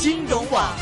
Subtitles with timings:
[0.00, 0.72] 金融网。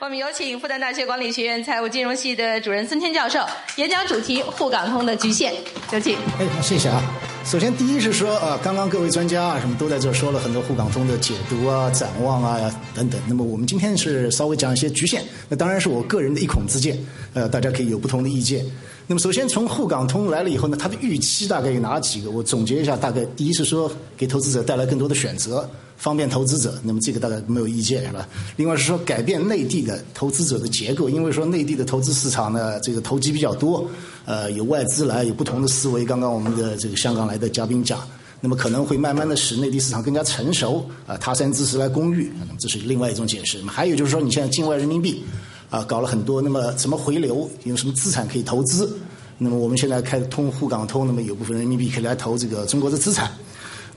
[0.00, 3.38] 我们有请复旦大学管理学院财务金融系的主任孙天教授，
[3.76, 5.54] 演讲主题沪港通的局限，
[5.92, 6.16] 有请。
[6.40, 7.00] 哎，谢谢啊。
[7.44, 12.58] 首先，第一是说啊，刚刚各位专家啊，什么都在这说了很多沪港通的解读啊、展望啊
[12.96, 13.20] 等等。
[13.28, 16.98] 那么我们今天是稍微讲一些局限，那当然是我个人的一孔之见，
[17.32, 18.66] 呃，大家可以有不同的意见。
[19.06, 22.32] 那么首先从沪港通来了以后呢，它的预期大概有哪几个？
[22.32, 25.70] 我总结一下，大概第一是说给投资者带来更多的选择。
[25.96, 28.28] 方便投资者，那么这个大概没有意见是吧？
[28.56, 33.88] 另外是说改变内地的投资者的结构，因为说内地的投资市场呢，这个投机比较多，
[34.24, 36.04] 呃，有外资来，有不同的思维。
[36.04, 38.00] 刚刚我们的这个香港来的嘉宾讲，
[38.40, 43.60] 那么可能会慢慢的使内地市场更加成熟，啊，他山之石来攻玉，这是另外一种解释。
[43.62, 45.24] 还有就是说，你现在境外人民币
[45.70, 47.48] 啊搞了很多，那么怎么回流？
[47.64, 48.96] 有什么资产可以投资？
[49.38, 53.30] 那么我们现在开通沪港通，那么有部分人民币可以来投这个中国的资产。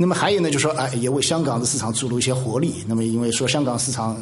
[0.01, 2.75] 那么还有呢，就说哎，也为香港的市场注入一些活力。
[2.87, 4.15] 那么因为说香港市场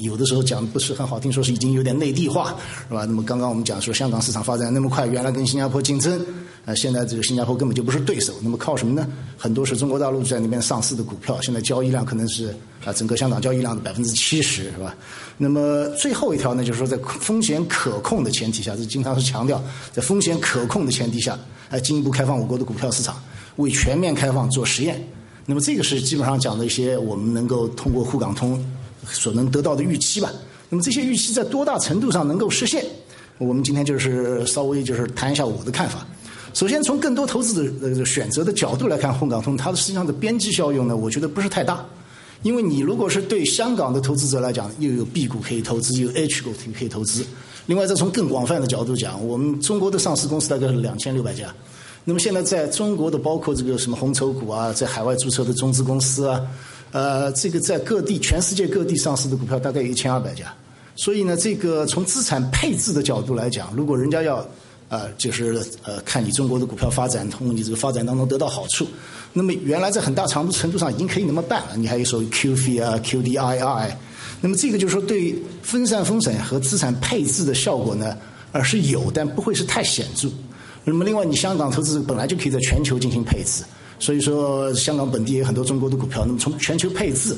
[0.00, 2.54] 有的时候讲不是很好听，说是已经有点内地化，
[2.86, 3.06] 是吧？
[3.06, 6.22] 那么刚刚我们讲说香港市场发展那么快，原来跟新加坡竞争，
[6.66, 8.34] 呃，现在这个新加坡根本就不是对手。
[8.42, 9.08] 那么靠什么呢？
[9.38, 14.94] 很多是中国大陆在那边上市的股票，现在交易量可能是啊整个香港交易量的百分之七十，是吧？
[15.38, 21.38] 那么最后一条呢，就是说在风险可控的前提下，这经常是强调在风险可控的前提下，
[21.70, 23.16] 来进一步开放我国的股票市场，
[23.56, 25.02] 为全面开放做实验。
[25.46, 28.64] 那么这个是基本上讲的一些我们能够通过沪港通
[29.04, 30.30] 所能得到的预期吧。
[30.68, 32.84] 那么这些预期在多大程度上能够实现？
[33.38, 36.06] 我们今天就是稍微就是谈一下我的看法。
[36.54, 41.84] 首先从更多投资的选择的角度来看，沪港通它的实际上的边际效用呢，我觉得不是太大。
[42.42, 47.24] 因为你如果是对香港的投资者来讲，又有 B 股可以投资，又有 H 股可以投资。
[47.66, 51.52] 另外再从更广泛的角度讲，我们中国的上市公司大概是两千六百家。
[52.04, 56.40] 那么现在在中国的，包括这个什么红筹股啊，在海外注册的中资公司啊，
[56.90, 60.52] 呃，这个在各地全世界各地上市的股票大概有一千二百家。
[60.96, 64.46] 所以呢，这个从资产配置的角度来讲，如果人家要
[64.88, 68.86] 呃，就是呃，看你中国的股票发展，从你这个发展当中得到好处，
[69.32, 71.76] 那么原来在很大程度程度上已经可以那么办了。
[71.76, 73.90] 你还有所谓 QF 啊、QDII，
[74.40, 78.14] 那么这个就是说对分散风险和资产配置的效果呢，
[78.50, 80.28] 而是有，但不会是太显著。
[80.84, 83.62] 那么，另外，你香港投资本来就可以在全球进行配置，
[83.98, 86.24] 所以说香港本地也有很多中国的股票。
[86.26, 87.36] 那么从全球配置，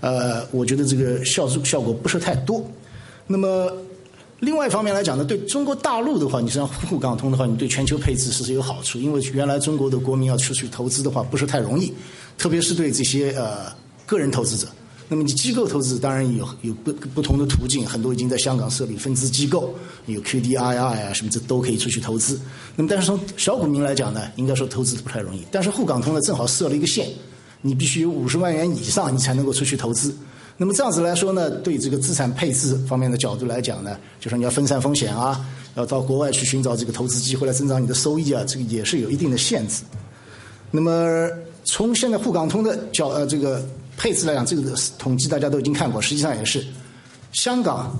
[0.00, 2.62] 呃，我觉得这个效效果不是太多。
[3.26, 3.72] 那么
[4.40, 11.92] 另外一方面来讲呢，对中国大陆的话，你像沪港通的话，你对全球配置是是有好处，因为原来中国的国民要出去投资的话不是太容易，
[12.36, 13.72] 特别是对这些呃
[14.04, 14.66] 个人投资者。
[15.12, 19.74] 那么你机构投资当然有有不不同的途径，很多已经在香港设立分支机构，
[20.06, 22.40] 有 QDII 啊什么这都可以出去投资。
[22.76, 25.42] 那么但是从小股民来讲呢，应该说投资不太容易。
[25.52, 27.06] 但是沪港通呢正好设了一个线，
[27.60, 30.16] 你必须有五十万元以上，你才能够出去投资。
[30.56, 35.44] 那么这样子来说呢，对这个资产配置方面的角度来讲呢，就说你要分散风险啊，
[35.74, 39.82] 要到国外去寻找这个投资机会来增长你的收益啊，这个也是有一定的限制。
[40.70, 41.28] 那么
[41.64, 43.62] 从现在沪港通的角呃这个。
[44.02, 46.60] 配置来讲，这个统计大家都已经看过，实际上也是，
[47.30, 47.96] 香港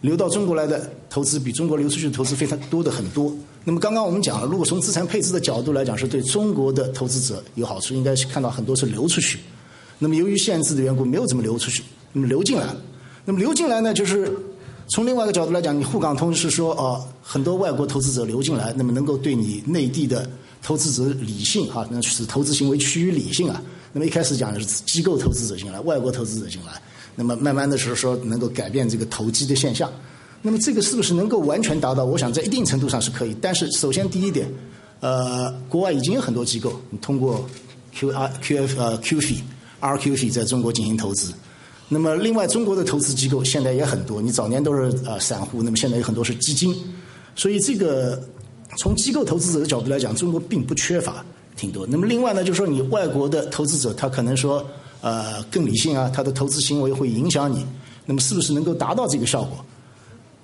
[0.00, 3.30] 流到中国来的投资比中国流出去的投资非常多的很多。
[3.62, 9.40] 那么刚刚我们讲了，如果从资产配置的角度来讲，是对中国的投资者有好处，应该是看到很多是流出去。
[9.98, 11.82] 那么由于限制的缘故，没有怎么流出去，
[12.14, 12.76] 那么流进来了。
[13.26, 14.34] 那么流进来呢，就是
[14.88, 20.26] 从另外一个角度来讲，你沪港通是说啊，很多外国投资者流进来，那么能够对你内地的
[20.62, 23.62] 投资者理性哈，那使投资行为趋于理性啊。
[23.92, 26.72] 那么一开始讲的是机构投资者进来，外国投资者进来，
[27.14, 29.92] 那么慢慢的是说能够改变这个投机的现象。
[30.40, 32.04] 那么这个是不是能够完全达到？
[32.04, 33.36] 我想在一定程度上是可以。
[33.40, 34.52] 但是首先第一点，
[35.00, 37.46] 呃，国外已经有很多机构通过
[37.92, 39.34] Q R Q F 呃 Q F
[39.78, 41.32] R Q F 在中国进行投资。
[41.88, 46.74] 那么另外中国的投资机构现在也很多，你早年都是呃散户，那么现在有很多是基金。
[47.36, 48.20] 所以这个
[48.78, 51.24] 从机构投资者的角度来讲，中国并不缺乏。
[51.56, 51.86] 挺多。
[51.86, 54.64] 那么另外呢，就是说你外国的投资者，他可能说
[55.00, 57.66] 呃更理性啊，他的投资行为会影响你。
[58.04, 59.64] 那么是不是能够达到这个效果？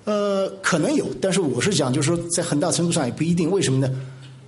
[0.05, 3.51] 呃，可能有，但是我是讲，就是说在很大程度上也不一定。
[3.51, 3.93] 为什么呢？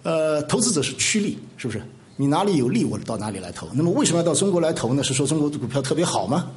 [0.04, 1.82] 呃，投资者是趋利，是不是？
[2.16, 3.68] 你哪里有利，我到哪里来投。
[3.74, 5.04] 那么为什么要到中国来投呢？
[5.04, 6.50] 是说中国的股票特别好吗？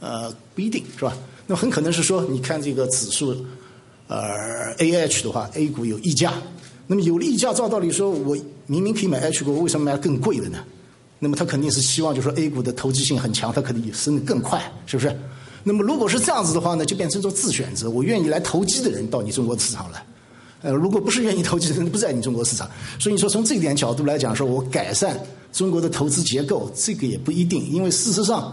[0.00, 1.16] 呃，不一定是吧？
[1.46, 3.34] 那么很可能是说，你看这个指数，
[4.08, 6.34] 呃，A H 的话，A 股有溢价。
[6.86, 8.36] 那么有溢价，照道理说，我
[8.66, 10.58] 明明可以买 H 股，为什么买更贵的呢？
[11.18, 15.16] 那么他肯定是希望，就是说 A 股的投机性很强，它可能升得更快，是不是？
[15.62, 20.04] 那么如果是这样子的话呢，就变成做自选择，我愿意来投机的人到你中国市场来，
[20.62, 22.68] 呃，如果不是愿意投机的人不在你中国市场，
[22.98, 25.16] 所以你说从这一点角度来讲，说我改善
[25.52, 28.52] 中国的投资结构，这个也不一定，因为事实上，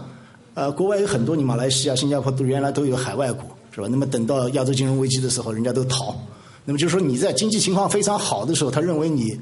[0.54, 3.88] 呃，国外有很多，你马来西亚、新加坡都原来都有海外股，是吧？
[3.90, 6.16] 那么等到亚洲金融危机的时候，人家都逃。
[6.64, 9.38] 那么就是说你在经济情况非常好的时候，他认为你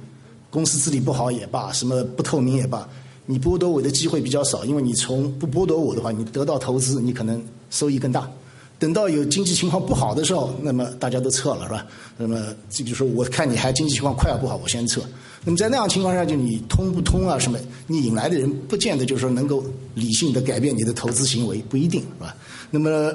[0.50, 2.88] 公司治理不好也罢，什么不透明也罢，
[3.26, 8.31] 你剥夺我的机会比较少，因为你从不剥夺我的话，你得到投资，你可能收益更大。
[8.79, 11.85] 等到有经济情况不好的时候，那么大家都撤了，是吧？
[12.17, 15.03] 那么这就说我看你还经济情况快要不好，我先撤。
[15.44, 17.37] 那么在那样情况下，就你通不通啊？
[17.38, 17.59] 什么？
[17.88, 22.37] 你引来的人不见得就是说能够理性的改变你的投资行为，不一定，是吧？
[22.70, 23.12] 那么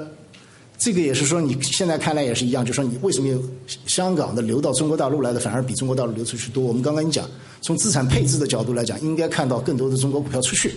[0.84, 3.42] 这个也是说，你现在看来也是一样，就说你为什么有
[3.86, 6.62] 香港的流到中国大陆来的反而比中国大陆流出去多？
[6.62, 7.26] 我们刚刚已经讲，
[7.62, 10.74] 从资产配置的角度来讲，应该看到更多的中国股票出去。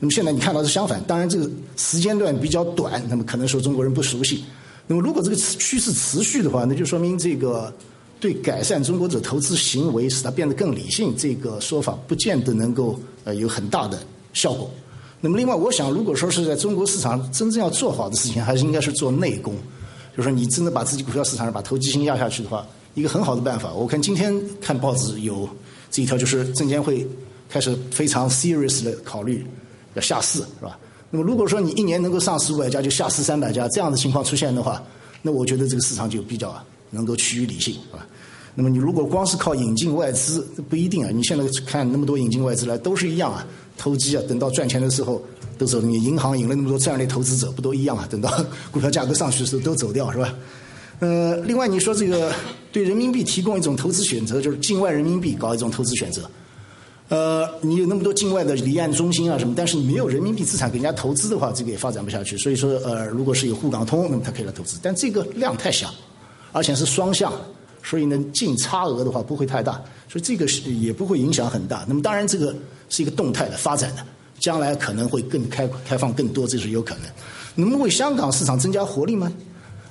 [0.00, 4.42] 那么现在你看到是相反，当然这个时间段比较短，那么可能说中国人不熟悉。
[4.88, 7.72] 那么如果这个趋势持续的话，那就说明这个
[8.18, 14.02] 对改善中国者投资行为，使它变得更理性，这个说法不见得能够呃有很大的
[14.32, 14.68] 效果。
[15.20, 19.54] 那么另外，我想如果说是在中国市场真正要做好的事情，还是应该是做内功，
[20.16, 23.72] 就是说你真的把自己股票市场上把投机性压下去的话，一个很好的办法。
[23.72, 25.48] 我看今天看报纸有
[25.90, 27.06] 这一条，就是证监会
[27.48, 29.46] 开始非常 serious 的考虑。
[29.94, 30.76] 要下市是吧？
[31.08, 34.82] 那么如果说你一年能够上市五百家，就下市三百家，这样的情况出现的话，
[35.22, 36.52] 那我觉得这个市场就比较
[36.90, 38.04] 能够趋于理性，是吧？
[38.56, 41.10] 那么你如果光是靠引进外资，不一定啊。
[41.12, 43.46] 你现在看那么多引进外资来，都是一样啊，
[43.76, 44.22] 投机啊。
[44.28, 45.22] 等到赚钱的时候
[45.58, 48.06] 都走，你银行引了那么多这样的投资者，不都一样啊？
[48.10, 48.30] 等到
[48.70, 50.34] 股票价格上去的时候都走掉，是吧？
[51.00, 52.32] 呃，另外你说这个
[52.70, 56.22] 对人民币提供一种投资选择，就是境外人民币搞一种投资选择。
[57.08, 62.38] 呃，你有那么多境外的离岸中心啊什么，但是你没有人民币资产给人家投资的话，这个也发展不下去。
[62.38, 65.92] 所以说，呃，如果是有沪港通，那么它可以来投资，但这个量太小，
[66.52, 67.30] 而且是双向，
[67.84, 69.74] 所以呢，净差额的话不会太大，
[70.08, 71.84] 所以这个是也不会影响很大。
[71.86, 72.52] 那么当然，这个
[72.88, 74.02] 是一个动态的发展的，
[74.40, 77.02] 将来可能会更开开放更多，这是有可能。
[77.54, 79.30] 那么为香港市场增加活力吗？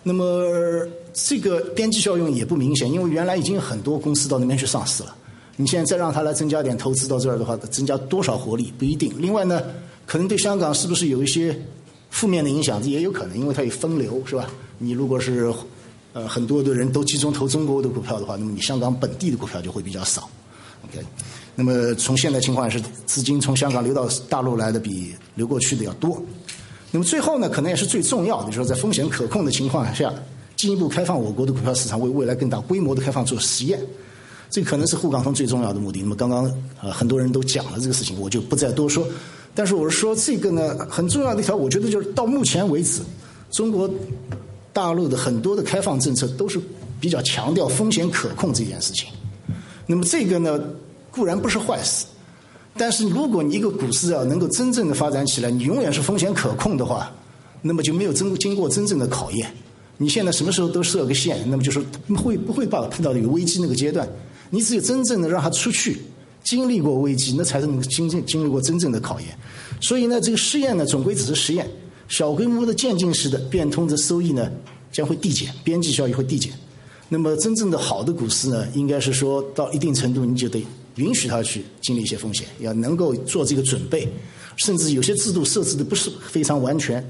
[0.02, 5.16] 那么这个边际效用也不明显，因为原来已经有很多公司到那边去上市了。
[5.56, 9.14] 你现在再让他来增加点投资到这儿的话，增加多少活力不一定。
[9.20, 9.62] 另外呢，
[10.08, 11.56] 可能对香港是不是有一些
[12.10, 14.50] 负面的影响，也有可能，因为它有分流，是吧？
[14.80, 15.54] 你如果是
[16.14, 20.30] 呃很多的人都集中投中国的股票的话，那么你香港本地的股票就会比较少。
[20.86, 21.04] OK，
[21.56, 26.22] 那么从现在情况是，资金从香港流到大陆来的比流过去的要多。
[26.92, 30.14] 那么最后呢，可能也是最重要的，就是说在风险可控的情况下，
[30.56, 33.80] 进一步开放我国的股票市场，为未来更大规模的开放做实验。
[34.50, 36.02] 这可能是沪港通最重要的目的。
[36.02, 36.44] 那么刚刚
[36.80, 39.08] 呃很多人都讲了这个事情，我就不再多说。
[39.56, 43.02] 但是我是说这个呢很重要的一条，我觉得就是到目前为止，
[43.50, 43.90] 中国
[44.74, 46.60] 大陆的很多的开放政策都是
[47.00, 49.08] 比较强调风险可控这件事情。
[49.86, 50.60] 那么这个呢
[51.12, 52.06] 固然不是坏事，
[52.76, 57.12] 但是如果你一个股市要能够真正的发展起来，你永远是风险可控的话，
[57.62, 59.50] 那么就没有真经过真正的考验。
[59.98, 61.80] 你现在什么时候都设个线，那么就是
[62.18, 64.10] 会不会把碰到有危机那个阶段？
[64.50, 66.02] 你只有真正的让他出去
[66.44, 69.30] 经历过危机，那才是能经经经历过真正的考验。
[69.82, 71.70] 所以呢，这个试验呢，总归只是实验，
[72.08, 74.52] 小规模的渐进式的变通的收益呢，
[74.92, 76.52] 将会递减，边际效益会递减。
[77.10, 80.66] 那么真正的好的股市呢，应该是说到一定程度，你就得
[80.96, 84.08] 允许它去经历一些风险，要能够做这个准备。
[84.58, 87.04] 甚至有些制度设置的不是非常完全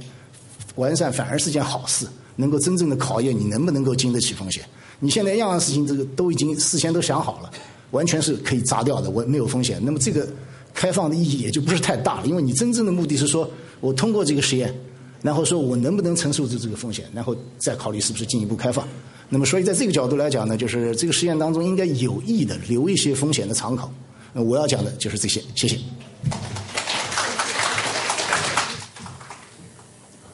[0.75, 2.07] 完善，反而是件好事，
[2.37, 4.63] 能够真正的考验你能不能够经得起风险。
[4.99, 7.51] 你现在样样事情，这个都已经事先都想好了，
[7.91, 9.77] 完全是可以砸掉的，我没有风险。
[9.83, 10.25] 那么这个
[10.73, 13.49] 开放的意义也就不是太大了，因为你真正的目的是说
[13.79, 14.73] 我通过这个实验，
[15.21, 18.87] 然后说我能不能承受住这个风险，然后再考虑是不是进一步开放。
[19.29, 23.91] 那么所以在这个角度来讲呢，就是这个实验当中应该有意的留一些风险的敞口。
[24.31, 25.77] 那我要讲的就是这些，谢谢。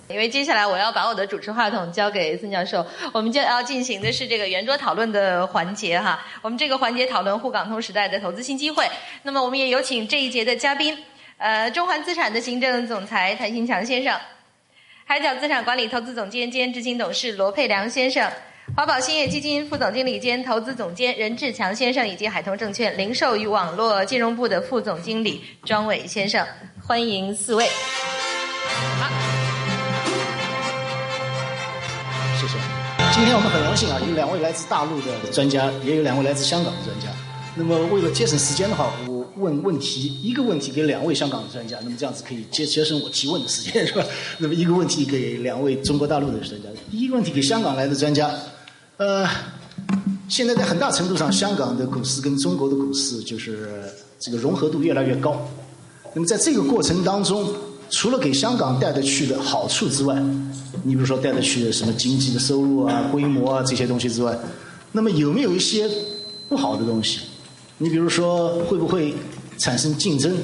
[0.10, 6.20] 因为接下来我要把我的主持话筒交给孙教授，我们就要进行的是这个圆桌讨论的环节哈。
[6.42, 8.86] 我们这个环节讨论沪港通时代的投资新机会。
[9.24, 10.98] 那么我们也有请这一节的嘉宾，
[11.40, 14.14] 呃，中环资产的行政总裁谭新强先生，
[15.06, 18.30] 海角资产管理投资总监兼执行董事罗佩良先生，
[18.76, 26.46] 华宝兴业基金副总经理兼投资总监任志强先生，以及海通证券零售与网络金融部的副总经理庄伟先生，
[26.86, 27.66] 欢迎四位。
[29.00, 29.10] 好。
[32.38, 32.58] 谢谢
[33.14, 37.08] 今天我们很荣幸啊，有两位来自大陆的专家，也有两位来自香港的专家。
[37.56, 44.04] 那么为了节省时间的话，我问问题，一个问题给两位香港的专家，那么这样子可以节节省我提问的时间，是吧？
[44.38, 48.30] 那么一个问题给两位中国大陆的专家，第一个问题给香港来的专家，
[48.98, 49.28] 呃，
[50.28, 53.84] 现在在很大程度上，香港的股市跟中国的股市就是
[54.20, 55.48] 这个融合度越来越高。
[56.14, 57.48] 那么在这个过程当中，
[57.90, 60.16] 除了给香港带得去的好处之外，
[60.84, 64.38] 你比如说带得去的什么经济的收入啊、规模啊这些东西之外，
[64.92, 65.90] 那么有没有一些
[66.48, 67.22] 不好的东西？
[67.80, 69.16] 你比如说会不会
[69.58, 70.38] 产生竞争？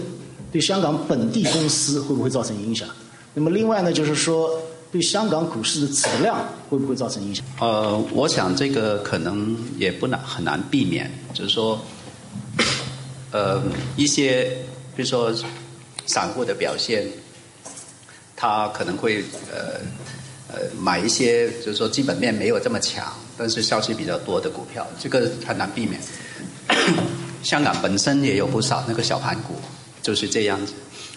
[0.52, 2.88] 对香港本地公司会不会造成影响？
[3.34, 4.50] 那么另外呢，就是说
[4.90, 7.46] 对香港股市的质量会不会造成影响？
[7.60, 11.78] 呃，我想这个可能也不难很难避免，就是说，
[13.32, 13.62] 呃，
[13.98, 14.46] 一些
[14.96, 15.34] 比如说
[16.06, 17.06] 散户的表现，
[18.38, 19.82] 他可能会呃
[20.48, 26.00] 呃买一些就是说基本面没有这么强，但是消息比较多的股票，这个很难避免。
[27.46, 29.54] 香港本身也有不少那个小盘股。
[30.06, 30.74] 就是这样子，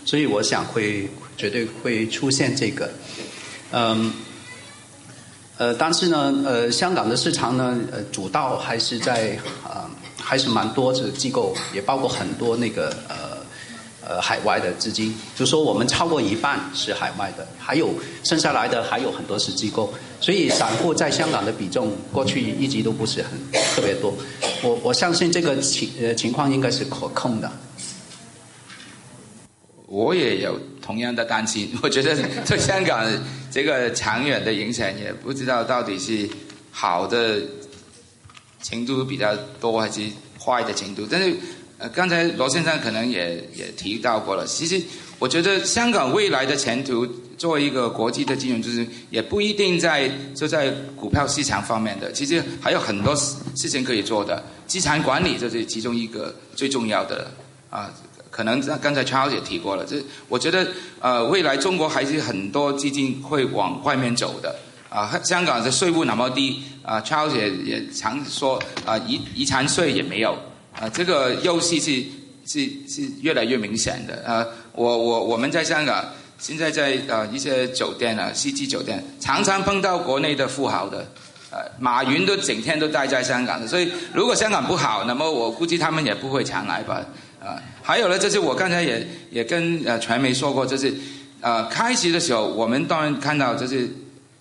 [0.07, 1.07] 所以我想会
[1.37, 2.91] 绝对会出现这个，
[3.71, 4.11] 嗯，
[5.59, 13.37] 呃，但是呢，呃，香港的市场呢，呃，主道还是在啊，还是蛮多的机构，也包括很多那个呃
[14.09, 17.93] 呃海外的资金，就说我们超过一半是海外的，还有
[18.25, 23.33] 剩下来的还有很多是机构，所以散户在香港的比重过去一直都不是很
[23.75, 24.15] 特别多，
[24.63, 27.51] 我我相信这个情呃情况应该是可控的。
[29.87, 32.15] 我也有同样的担心， 我觉得
[32.47, 33.07] 对香港
[33.51, 36.29] 这个长远的影响也不知道到底是
[36.71, 37.41] 好的
[38.63, 40.03] 程度比较多还是
[40.39, 41.07] 坏的程度。
[41.11, 41.35] 但是
[41.79, 44.83] 呃，刚才罗先生可能也也提到过了，其实
[45.19, 47.07] 我觉得香港未来的前途
[47.39, 57.31] 作为一个国际的金融中心，也不一定在就在股票市场方面的，其实还有很多事情可以做的，资产管理就是其中一个最重要的
[57.71, 57.91] 啊。
[58.31, 60.69] 可能刚才 Charles 也提过了，这我觉得
[61.01, 64.55] 呃，未来中国还是很多基金会往外面走的
[64.89, 65.19] 啊。
[65.25, 70.39] 香港的税务那么低啊，Charles 也也常说啊，遗遗产税也没有
[70.79, 72.05] 啊，这个优势是
[72.47, 74.47] 是是越来越明显的啊。
[74.73, 76.05] 我我我们在香港
[76.39, 81.07] 现在在呃一些酒店啊，西季酒店常常碰到国内的富豪的，
[81.51, 87.05] 呃，马云都整天都待在香港的，所以如果香港不好，那么我估计他们也不会常来吧。
[87.41, 90.93] 啊，还有呢，就是我刚才也也跟呃传媒说过，就是
[91.41, 93.89] 呃开始的时候，我们当然看到就是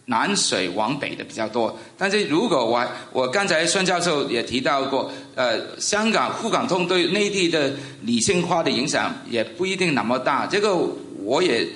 [0.06, 10.76] 南水往北的比较多，但是如果我我刚才孙教授也提到过，呃香港沪港通对内地的理性化的影响也不一定那么大，这个
[11.24, 11.68] 我也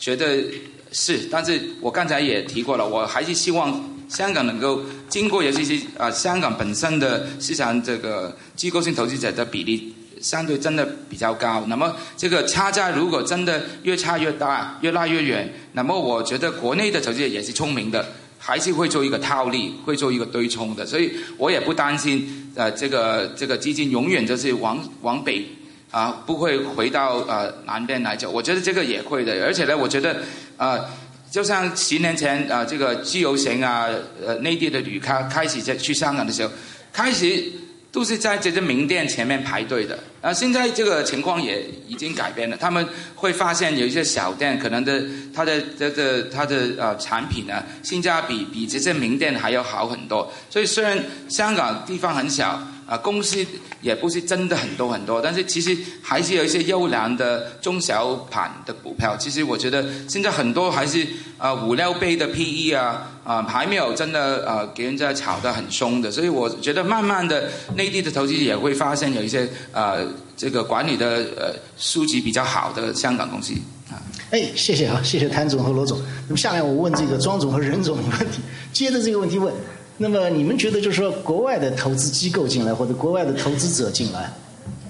[0.00, 0.42] 觉得
[0.90, 9.94] 是，但是我刚才也提过了，我还是希望香港能够经过尤其是啊香港本身的市场这个机构性投资者的比例。
[10.22, 18.06] 相对真的比较高，那么这个差价如果真的越差越大，越拉越远，那么我觉得国内的投资者也是聪明的，
[18.38, 25.42] 还是会做一个套利，会做一个对冲的，所以我也不担心，呃，这个这个基金永远就是往往北
[25.90, 28.30] 啊，不会回到呃南边来走。
[28.30, 30.22] 我觉得这个也会的，而且呢，我觉得
[30.56, 30.84] 呃，
[31.30, 33.88] 就像十年前啊，这个自由行啊，
[34.24, 36.52] 呃，内地的旅客开始在去香港的时候，
[36.92, 37.52] 开始。
[37.92, 42.56] 都是在这些名店前面排队的，啊，现在这个情况也已经改变了。
[42.56, 45.02] 他们会发现有一些小店，可能的
[45.34, 50.32] 它的这个它的呃产品呢，性价比比这些名店还要好很多。
[50.48, 50.96] 所以虽然
[51.28, 52.62] 香港地方很小。
[52.90, 53.38] 啊，公司
[53.80, 59.16] 也不是真的很多很多，但是其实还是有一些优良的中小盘的股票。
[59.16, 61.06] 其实我觉得现在很多还是
[61.38, 66.10] 啊五六倍的 PE 啊啊，还没有真的啊给人家炒得很凶的。
[66.10, 69.94] 所以我觉得慢慢的内地的投资也会发现有一些啊
[70.36, 73.52] 这个管理的呃书籍比较好的香港公司
[73.88, 74.02] 啊。
[74.32, 75.96] 哎，谢谢啊，谢谢谭总和罗总。
[76.26, 78.40] 那么下面我问这个庄总和任总的问题，
[78.72, 79.54] 接着这个问题问。
[80.02, 84.32] 那么你们觉得，就是说，国外的投资机构进来或者国外的投资者进来，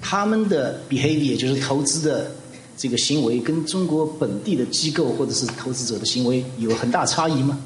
[0.01, 2.31] 他们的 behavior，也就是投资的
[2.77, 7.59] 这个行为，跟中国本地的机构或者是投资者的行为有很大差异吗？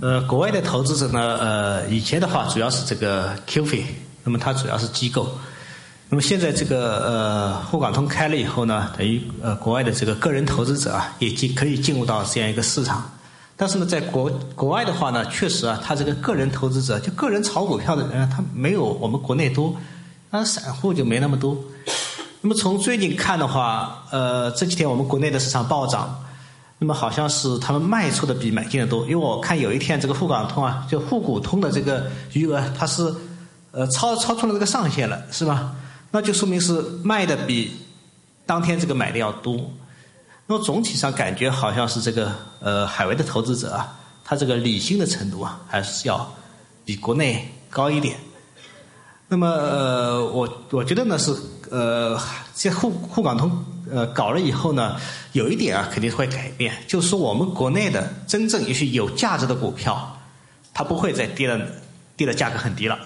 [0.00, 3.80] 呃，国外的投资者呢，呃，以前的话主要是这个 QF，
[4.24, 5.28] 那么它主要是机构，
[6.08, 13.08] 那么现在这个呃沪港通开了以后呢，等于呃国外的这个个人投资者啊，也进可以进入到这样一个市场。
[13.60, 19.76] 但是呢，在国国外的话呢，确实啊，他这个个人投资者，就个人炒股票的人，他没有我们国内多，
[20.30, 21.54] 那散户就没那么多。
[22.40, 26.24] 那么从最近看的话，呃，这几天我们国内的市场暴涨，
[26.78, 33.14] 那么好像是他们卖出的比买进的多，因为我看有一天这个沪港通啊，就沪股通的这个余额，它是
[33.72, 35.74] 呃超超出了这个上限了，是吧？
[36.10, 37.72] 那就说明是卖的比
[38.46, 39.70] 当天这个买的要多。
[40.50, 46.28] 那么总体上感觉好像是这个呃海外的投资者啊，他这个理性的程度啊，还是要
[46.84, 48.16] 比国内高一点。
[49.28, 51.32] 那么呃我我觉得呢是
[51.70, 52.18] 呃
[52.52, 54.96] 这沪沪港通呃搞了以后呢，
[55.34, 60.18] 有一点啊肯定会改变，就是说我们国内的真正一些有价值的股票，
[60.74, 61.64] 它不会再跌的
[62.16, 62.98] 跌的价格很低了。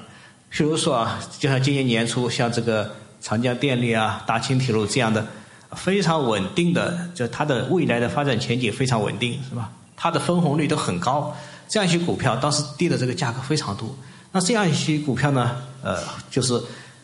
[0.49, 5.27] 比如说啊，就像今年年初像这个长江电力啊、大清铁路这样的
[5.75, 9.71] 非常稳定的，就它的未来的发展前景非常稳定，是吧？
[9.97, 11.35] 它的分红率都很高，
[11.69, 13.89] 这样一些股票当时跌的这个价格非常多。
[14.33, 15.99] 那这样一些股票呢，呃，
[16.31, 16.61] 就是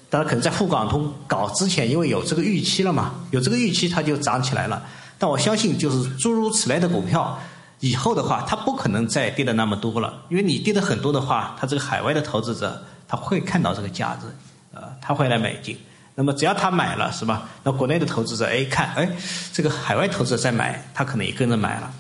[0.09, 4.83] 大家可能在沪港通搞之前，因为有这个预期了嘛，有这个预期它就涨起来了。
[5.17, 7.39] 但我相信，就是诸如此类的股票，
[7.79, 14.27] 以后的话，它不可能再跌的那么多了，因为你跌的很多的话，它这个海外的投资者他会看到这个价值，
[14.73, 15.79] 呃，他会来买进。
[16.15, 17.49] 那么只要他买了，是吧？
[17.63, 19.09] 那国内的投资者哎看，哎，
[19.53, 21.91] 这个海外投资者在买，他可能也跟着买了。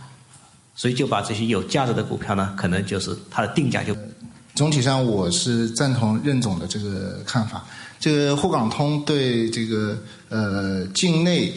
[0.74, 3.94] 所以就把这些有价值的股票呢，可能就是它的定价就。
[4.54, 7.64] 总体上我是赞同任总的这个看法。
[7.98, 9.96] 这个沪港通对这个
[10.28, 11.52] 呃境内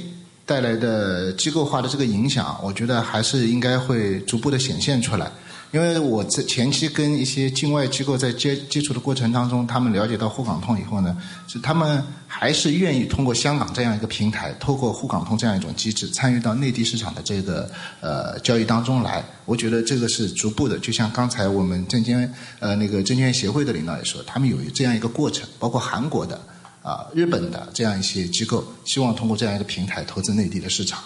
[0.45, 5.31] 带来的机构化的这个影响，我觉得还是应该会逐步的显现出来。
[5.73, 17.67] 因为我在前期跟一些境外机构在接接触的过程当中，他们了解到沪港通以后呢，是他们还是愿意通过香港这样一个平台，透过沪港通这样一种机制，参与到内地市场的这个
[18.01, 19.25] 呃交易当中来。
[19.45, 26.39] 我觉得这个是逐步的，就像刚才我们证监呃那个证券协会的领导也说，他们有这样一个过程，包括韩国的
[26.83, 31.01] 啊、日本的这样一些机构，希望通过这样一个平台投资内地的市场。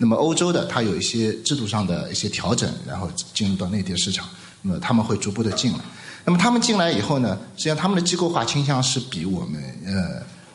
[0.00, 4.28] 那么欧洲的，它有一些制度上的一些调整，然后进入到内地市场，
[4.62, 5.78] 那么他们会逐步的进来。
[6.24, 9.60] 那么他们进来以后呢，实际上他们的机构化倾向是比我们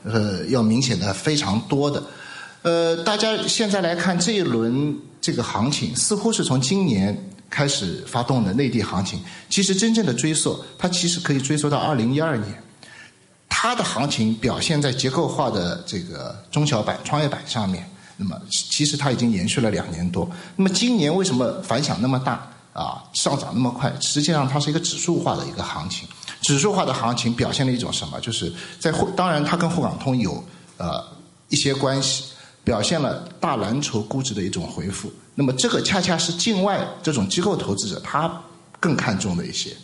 [0.04, 2.02] 呃呃要明显的非常多的。
[2.62, 7.18] 呃，大家现在来看这一轮这个行情，似乎是从今年
[7.50, 9.20] 开始发动的内地行情。
[9.50, 12.64] 其实真正的追溯，它其实可以追溯到二零一二年，
[13.50, 17.86] 它的行情表现在结构化的这个中小板、创业板上面。
[18.18, 20.30] 那么其实它已经延续了两年多。
[20.56, 23.04] 那么今年为什么反响那么大啊？
[23.14, 23.92] 上涨那么快？
[24.00, 26.08] 实际上它是一个指数化的一个行情。
[26.42, 28.20] 指数化的行情表现了一种什么？
[28.20, 30.44] 就是在沪，当然它跟沪港通有
[30.78, 31.04] 呃
[31.50, 32.26] 一些关系，
[32.64, 35.12] 表现了大蓝筹估值的一种回复。
[35.36, 38.32] 那么这个恰恰是境外这种机构投资者他
[38.80, 39.76] 更看重的一些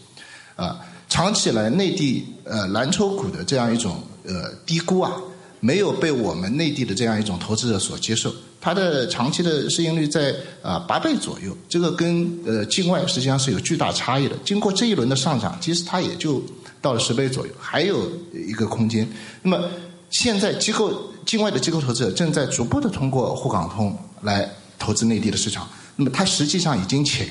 [0.56, 0.80] 啊。
[1.08, 5.12] 长期以来，内地呃蓝筹股的这样一种呃低估啊。
[5.60, 14.38] 没有被我们内地的这样一种投资者所接受，它的长期的市盈率在啊八倍左右，这个跟呃境外实际上是有巨大差异的。
[14.46, 16.42] 经过这一轮的上涨，其实它也就
[16.82, 19.08] 到了十倍左右，还有一个空间。
[19.42, 19.70] 那么
[20.10, 27.28] 现在机构境外的机构投资者正在逐步的通过沪港通来投资内地的市场，那么它实际上已经潜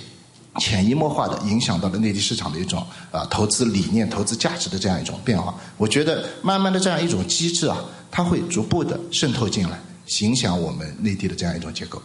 [0.57, 5.55] 潜移默化的影响到了内地市场的一种啊投资理念、投资价值的这样一种变化。
[5.77, 7.79] 我觉得慢慢的这样一种机制啊。
[8.11, 9.79] 它会逐步的渗透进来，
[10.21, 12.01] 影响我们内地的这样一种结构。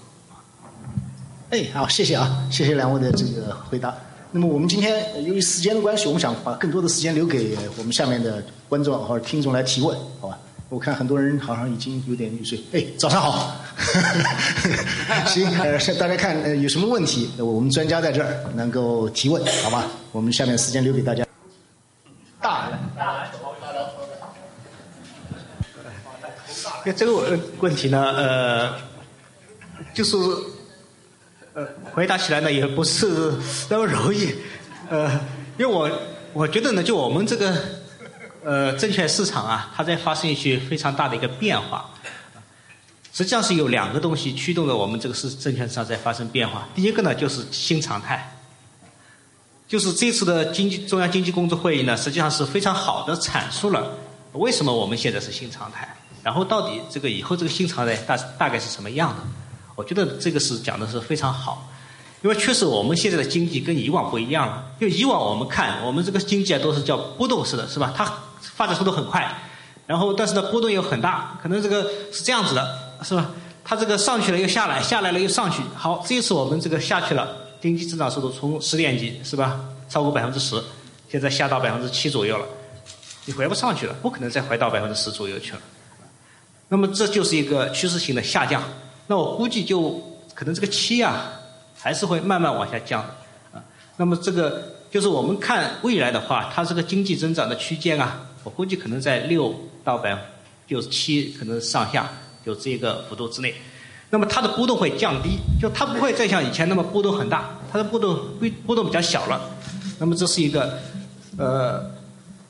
[1.49, 3.95] 哎，好，谢谢啊，谢谢两位的这个回答。
[4.29, 10.37] 那么我们今天由于时间的关系，我们想把更多的时间留给我们下面的观众或者听众来提问，好吧？
[10.67, 12.61] 我看很多人好像已经有点入睡。
[12.73, 13.55] 哎，早上好。
[15.25, 19.85] 行，呃，大家看呃有什么问题，我们专家在这儿能够提问，好吧？
[20.11, 21.25] 我们下面时间留给大家。
[22.41, 23.27] 大大
[26.95, 28.75] 这个问问题呢，呃，
[29.93, 30.17] 就是
[31.53, 33.33] 呃，回答起来呢也不是
[33.69, 34.35] 那么容易，
[34.89, 35.09] 呃，
[35.57, 35.89] 因为我
[36.33, 37.55] 我觉得呢，就我们这个
[38.43, 41.89] 呃证券市场啊，它在发生一些非常大的一个变化，
[43.13, 46.67] 实际上是有两个东西驱动着我们这个市证券市场在发生变化。
[46.73, 48.35] 第一个呢，就是新常态，
[49.67, 53.95] 就是这次的经济中央经济工作会议呢，实际上是非常好的阐述了
[54.33, 55.87] 为什么我们现在是新常态。
[56.23, 59.17] 然后到底这个以后这个新常态大大概是什么样的？
[59.75, 61.69] 我觉得这个是讲的是非常好，
[62.23, 64.63] 因为确实我们现在的经济跟以往不一样了。
[64.79, 67.93] 因为以往我们看我们这个经济啊都是叫波动式的，是吧？
[67.95, 69.35] 它发展速度很快，
[69.85, 73.31] 然后但是呢波动又很大，可能这个是这样子的，是吧？
[73.65, 75.61] 它这个上去了又下来，下来了又上去。
[75.75, 79.59] 好，这一次我们这个下去了，经济增长速度从十点几，是吧？
[79.89, 80.61] 超过百分之十，
[81.09, 82.45] 现在下到百分之七左右了，
[83.25, 85.59] 你回不上去了，不可能再回到百分之十左右去了。
[86.67, 88.63] 那么这就是一个趋势性的下降，
[89.07, 90.01] 那我估计就
[90.33, 91.31] 可能这个七啊
[91.77, 93.63] 还是会慢慢往下降的啊。
[93.95, 100.17] 那么这个就是我们看未来的话，它这个经济增长的区间啊，我估计可能在六到百
[100.67, 102.09] 就是七可能上下
[102.45, 103.53] 就这个幅度之内。
[104.09, 109.49] 那么它的波动会降低，就它不会再像以前那么波动很大，它的波动会波动比较小了。
[109.99, 110.79] 那么这是一个
[111.37, 111.91] 呃，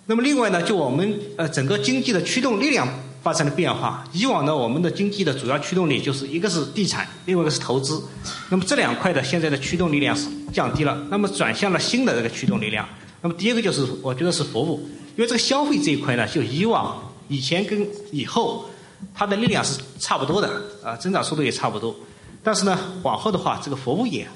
[0.06, 2.88] 那么另外呢，就我们呃整个经济的驱动力量。
[3.23, 4.03] 发生了变化。
[4.12, 8.03] 以往呢，我们的经济的主要驱动力就是一个是地产，另外一个是投资。
[8.49, 12.86] 那么这两块的现在的驱动力量是降低了，那么转向了新的这个驱动力量。
[13.21, 18.65] 那么第一个就是我觉得是服务，因为这个消费这一块呢，就以往以前跟以后
[19.13, 21.96] 它的力量是差不多的啊，增长速度也差不多。
[22.44, 24.28] 但是呢，往后的话，这个服务业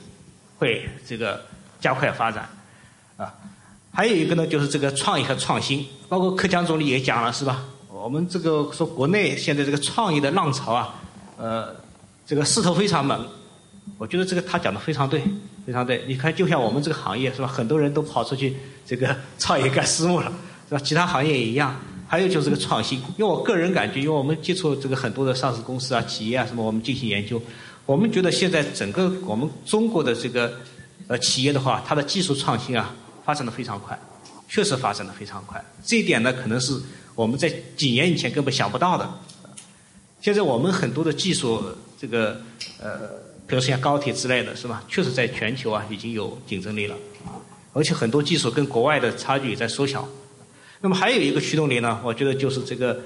[0.58, 1.44] 会这个
[1.80, 2.50] 加快发展
[3.18, 3.34] 啊。
[3.94, 7.66] 还有一个呢，就是这个创意和创新，包括克强总理也讲了，是吧？
[7.90, 10.96] 我们这个说国内现在这个创意的浪潮啊，
[11.38, 11.76] 呃，
[12.26, 13.28] 这个势头非常猛。
[13.98, 15.24] 我觉得这个他讲的非常对，
[15.66, 16.04] 非常对。
[16.08, 17.48] 你看，就像我们这个行业是吧？
[17.48, 20.32] 很多人都跑出去这个创业干私募了，
[20.70, 20.82] 是吧？
[20.84, 21.76] 其他行业也一样。
[22.08, 27.41] 还有就是个创新，因为我个人感觉，因为我们接触这个很多的上市公司啊、企业啊什么，我们进行研究，
[27.86, 30.54] 我们觉得现在整个我们中国的这个
[31.08, 34.00] 呃企业的话，它的技术创新啊发展的非常快，
[34.48, 35.63] 确实发展的非常快。
[35.84, 36.74] 这一点呢，可能是
[37.13, 39.10] 我们在几年以前根本想不到的。
[40.22, 41.62] 现在我们很多的技术，
[42.00, 42.41] 这个
[42.80, 43.28] 呃。
[43.48, 44.84] 比如说像高铁之类的是吧？
[44.89, 46.98] 确实在全球啊已经有竞争力了，
[47.72, 50.06] 而且很多技术跟国外的差距也在缩小。
[50.82, 53.00] 那么还有一个驱动力呢，我觉得就是这个，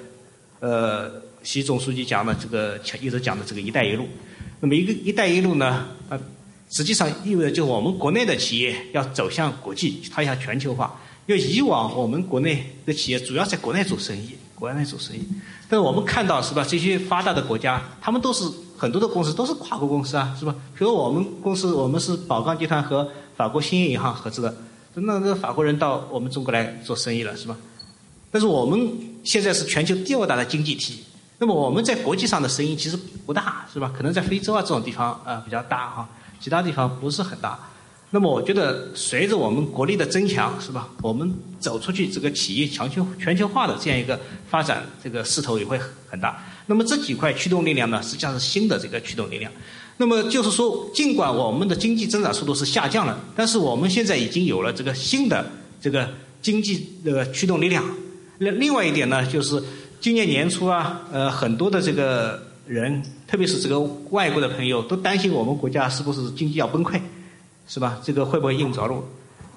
[0.60, 1.12] 呃，
[1.44, 4.08] 习总书记讲的这个一直讲的这个“一带一路”。
[4.60, 6.20] 那么一个“一带一路”呢，呃，
[6.70, 11.00] 实际上意味着就是我们国内的企业要走向国际，它要全球化。
[11.28, 15.22] 因为以往我们国内的企业主要在国内做生意，国内做生意。
[15.70, 16.66] 但是我们看到是吧？
[16.68, 18.44] 这些发达的国家，他们都是。
[18.82, 20.56] 很多的公司都是跨国公司啊，是吧？
[20.76, 23.08] 比如我们公司，我们是宝钢集团和
[23.38, 24.58] 法国兴业银行合资的，
[24.96, 27.56] 那那法国人到我们中国来做生意了，是吧？
[28.30, 28.92] 但是我们
[29.24, 31.04] 现在是全球第二大的经济体，
[31.38, 33.92] 那么我们在国际上的生意其实不大，是吧？
[33.96, 37.60] 可能在非洲啊这种地方啊比较大哈，其他地方不是很大。
[38.14, 40.90] 那么我觉得随着我们国力的增强，是吧？
[41.02, 46.44] 我们走出去这个企业全球全球化的这样一个发展，这个势头也会很大。
[46.66, 49.50] 那么这几块驱动力量呢，实际上是新的这个驱动力量。
[50.02, 55.46] 那么就是说，尽管我们的经济增长速度是下降了，但是我们现在已经有了这个新的
[55.80, 56.10] 这个
[56.42, 57.84] 经济的驱动力量。
[58.40, 59.62] 另另外一点呢，就是
[60.00, 67.00] 今年年初啊，呃，很多的这个人，特别是这个外国的朋友，都担心我们国家是不是经济要崩溃，
[67.68, 68.02] 是吧？
[68.04, 69.04] 这个会不会硬着陆？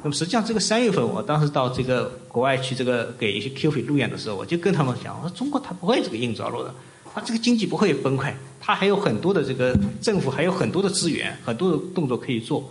[0.02, 6.74] 那么实际上，这个三月份，我当时到这个国外去，这个给一些 Q 费路演的时候，我就跟他们讲，我说中国它不会这个硬着陆的。
[7.14, 12.68] 它这个经济不会崩溃，它还有很多的这个政府还有很多的资源，很多的动作可以做，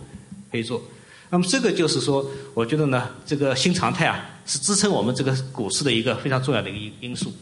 [0.52, 0.82] 可以做。
[1.30, 7.32] 那么这个就是说，我觉得呢，这个新常态啊，是支撑我们这个股市的一个非常重要的一个因素。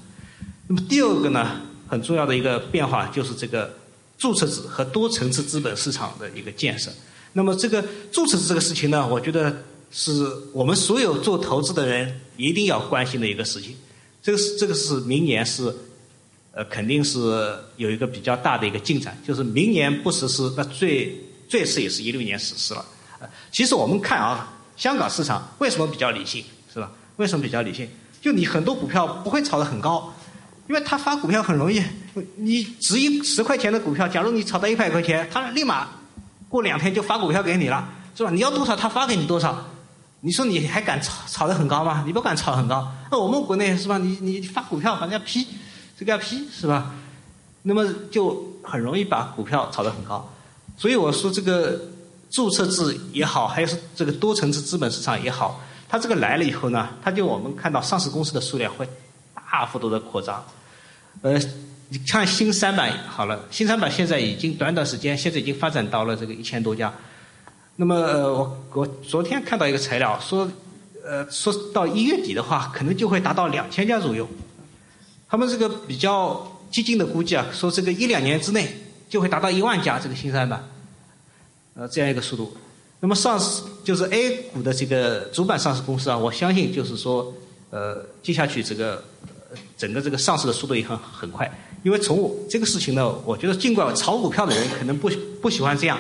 [0.69, 3.75] 那么第二个呢，很重要的一个变化就是这个
[4.17, 6.88] 注册制和多层次资本市场的一个建设。
[7.33, 13.75] 那么这个注册制这个事情呢，我觉得是我们所有做投资的人一定要关心的一个事情。
[14.23, 15.75] 这个是这个是明年是。
[16.55, 22.85] 呃，肯定是有一个比较大的一个进展，就是明年不实施，那最最迟也是一六年实施了。
[23.21, 26.91] 呃，其实我们看啊，香港市场为什么比较理性，是吧？
[27.17, 27.88] 为什么比较理性？
[28.21, 30.12] 就你很多股票不会炒得很高，
[30.69, 31.83] 因为他发股票很容易，
[32.37, 35.88] 你值一十块钱的股票，假如你炒到一百块钱，他立马
[36.51, 38.31] 过两天就发股票给你了，是吧？
[38.31, 39.67] 你要多少他发给你多少，
[40.21, 42.05] 你说你还敢炒炒得很高吗？
[42.07, 42.87] 你不敢炒很高。
[43.11, 43.97] 那我们国内是吧？
[43.97, 45.47] 你你发股票，反正要批。
[46.03, 46.93] 这个要批是吧？
[47.62, 50.29] 那么就很容易把股票炒得很高，
[50.77, 51.81] 所以我说这个
[52.29, 58.85] 注册制也好，还是这个多层次资本市场也好，它这个来了以后呢，它就我们看到上市公司的数量会
[59.33, 60.45] 大幅度的扩张。
[61.21, 61.38] 呃，
[61.91, 66.93] 你看新三板好了，新三板现在已经短短时间，现在已经发展到了这个一千多家。
[67.77, 70.51] 那么我我昨天看到一个材料说，
[71.07, 74.29] 呃，说到一月底的话，可能就会达到两千家左右。
[75.33, 78.68] 他们这个比较激进的估计啊，说这个一两年之内
[79.09, 80.62] 就会达到一万家这个新三板，
[81.75, 82.55] 呃，这样一个速度。
[83.01, 87.33] 那么上市就是 A 股的这个主板上市公司啊，我相信就是说，
[87.71, 89.03] 呃，接下去这个
[89.79, 91.51] 整个这个上市的速度也很很快。
[91.83, 95.09] 因为从这个事情呢，我觉得尽管炒股票的人可能不
[95.40, 95.99] 不喜欢这样，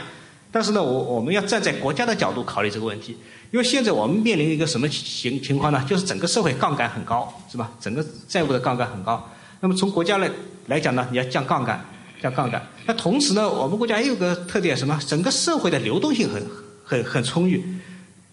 [0.50, 3.16] 但是呢，我我们要站在国家的角度考虑这个问题。
[3.52, 5.84] 因为现在我们面临一个什么情情况呢？
[5.86, 7.70] 就是整个社会杠杆很高，是吧？
[7.78, 9.30] 整个债务的杠杆很高。
[9.60, 10.30] 那么从国家来
[10.68, 11.84] 来讲呢，你要降杠杆，
[12.20, 12.66] 降杠杆。
[12.86, 14.98] 那同时呢，我们国家也有个特点，什么？
[15.06, 16.42] 整个社会的流动性很
[16.82, 17.62] 很很充裕。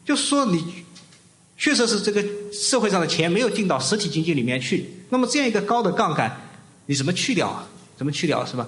[0.05, 0.63] 就是说，你
[1.58, 4.89] 确实是这个社会上的钱没有进到实体经济里面去。
[5.10, 6.34] 那么这样一个高的杠杆，
[6.86, 7.67] 你怎么去掉啊？
[7.97, 8.65] 怎么去掉是吧？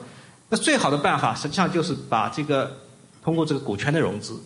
[0.50, 2.80] 那最好的办法实际上就是把这个
[3.24, 4.38] 通过这个股权的融资。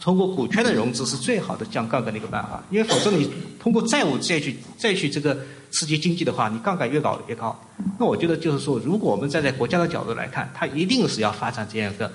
[0.00, 5.38] 通过股权的融资是最好的降杠杆的一个办法，因为否则你通过债务再去再去这个
[5.70, 7.54] 刺激经济的话，你杠杆越搞越高。
[7.98, 12.10] 那我觉得就是说，如果我们站在国家的角度来看，它一定是要发展这样一个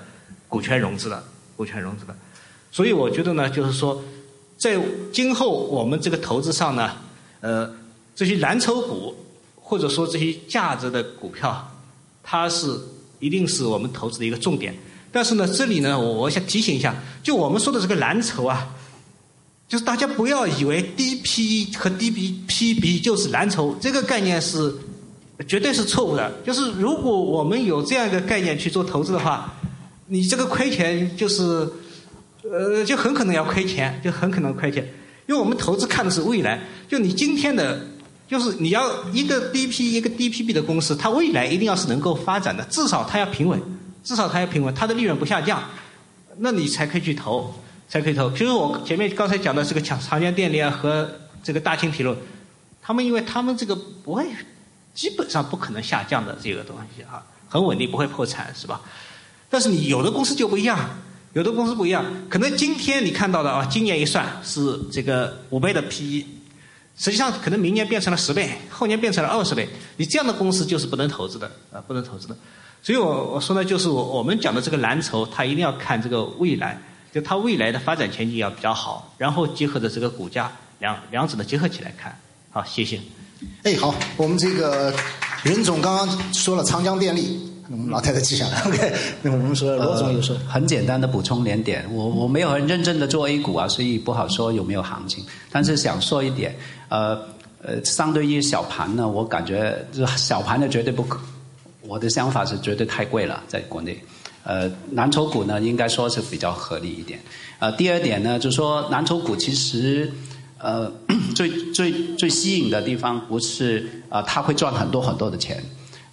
[0.48, 1.22] 股权融资的，
[1.56, 2.16] 股权融资的。
[2.72, 4.02] 所以我觉得呢，就是说，
[4.58, 4.76] 在
[5.12, 6.90] 今后我们这个投资上呢，
[7.40, 7.72] 呃，
[8.16, 9.14] 这些蓝筹股
[9.54, 11.72] 或者说这些价值的股票，
[12.22, 12.76] 它是
[13.20, 14.74] 一定是我们投资的一个重点。
[15.12, 18.68] 但是呢，这里呢，我我想提醒一下，就我们说的这个蓝筹啊，
[19.68, 24.74] 就是大家不要以为低 P 和低 B P B 就是蓝筹，这个概念是
[25.48, 26.30] 绝对是错误的。
[26.44, 29.54] 就是如果我们有这样一个概念去做投资的话，
[30.06, 31.68] 你这个亏钱就是
[32.42, 34.84] 呃，就很可能要亏钱，就很可能亏钱，
[35.26, 36.60] 因为我们投资看的是未来。
[36.86, 37.84] 就你今天的，
[38.28, 43.60] 就是你要一个低 P 一个低 P B 的公司，它未来一定要是能够发展的，至少它要平稳。
[44.06, 45.60] 至少它要平稳，它的利润不下降，
[46.38, 47.52] 那你才可以去投，
[47.88, 48.30] 才可以投。
[48.30, 51.10] 比如我前面刚才讲的这个长长江电力啊和
[51.42, 52.14] 这个大清铁路，
[52.80, 54.24] 他们因为他们这个不会，
[54.94, 58.80] 基本上不可能下降的这个东西啊，很稳定，不会破产，是吧？
[59.50, 60.78] 但是你有的公司就不一样，
[61.32, 66.24] 有的公司不一样，可能今天你看到的啊，今年一算是这个五倍的 PE，
[66.96, 72.36] 实际上可能明年变成了十倍，后年变成了二十倍，你这样的公司就是不能投资的啊，不能投资的。
[72.86, 76.78] 所以我我说呢，就是我我们讲的这个蓝筹，它一定要看这个未来，
[77.12, 82.16] 就它未来的发展前景要比较好，然后结合着这个股价，两两者的结合起来看。
[82.52, 83.00] 好，谢谢。
[83.64, 84.94] 哎，好，我们这个
[85.42, 88.60] 任总刚刚说了长江电力，我们老太太记下来。
[88.70, 95.26] OK，那我们说罗总有说，很简单的补充两点，我我没有很认真的做 A 股啊，所以不好说有没有行情。
[95.50, 96.56] 但是想说一点，
[96.88, 97.20] 呃
[97.64, 101.18] 呃，相对于小盘呢，我感觉这小盘的绝对不可。
[101.86, 103.98] 我的想法是绝对太贵了，在国内，
[104.44, 107.18] 呃，蓝筹股呢应该说是比较合理一点。
[107.58, 110.10] 呃，第二点呢，就是说蓝筹股其实，
[110.58, 110.92] 呃，
[111.34, 115.62] 最最最吸引的地方不是啊，它会赚很多很多的钱，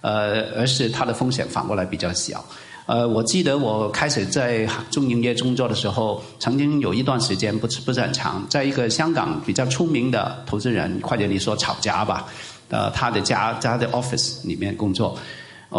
[0.00, 2.44] 呃，而是它的风险反过来比较小。
[2.86, 12.26] 呃，我记得我开始在中营业工作的时候，曾经有一段时间不是不是很长，在一个香港比较出名的投资人，或者你说炒家吧，
[12.68, 15.18] 呃，他的家他的 office 里面工作。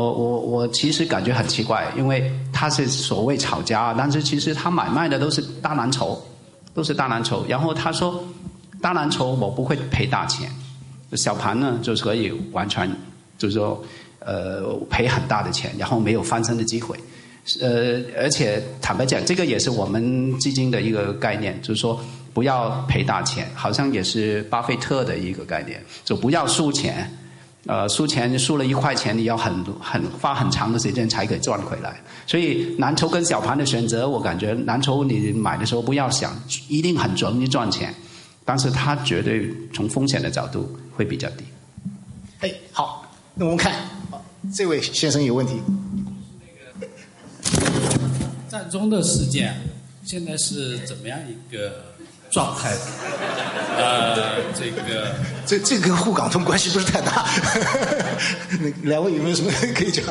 [0.02, 6.22] 我，我我其实感觉很奇怪，因为他是所谓炒家，但是其实他买卖的都是大蓝筹，
[6.74, 7.46] 都是大蓝筹。
[7.48, 8.22] 然后他说，
[8.82, 10.52] 大蓝筹我不会赔大钱，
[11.14, 12.92] 小盘呢就可以完全
[13.38, 13.82] 就是说
[14.20, 16.98] 呃赔很大的钱，然后没有翻身的机会。
[17.62, 21.98] 呃，而且坦白讲，这个也是我们基金的一个概念，就是说
[22.34, 27.10] 不要赔大钱，好像也是巴菲特的一个概念，就不要输钱。
[27.68, 32.00] 呃，输钱输了一块钱，你要很很花很长的时间才可以赚回来。
[32.28, 37.92] 所以蓝筹跟小盘的选择，我感觉蓝筹你买的时候不要想一定很容易赚钱，
[38.44, 41.44] 但是它绝对从风险的角度会比较低。
[42.42, 43.74] 哎，好，那我们看，
[44.54, 45.60] 这位先生有问题。
[48.48, 49.56] 战中的事件
[50.04, 51.85] 现在是怎么样一个？
[52.36, 52.76] 状态，
[53.78, 57.26] 呃，这个这这跟沪港通关系不是太大，
[58.84, 60.04] 两位有没有什么可以讲？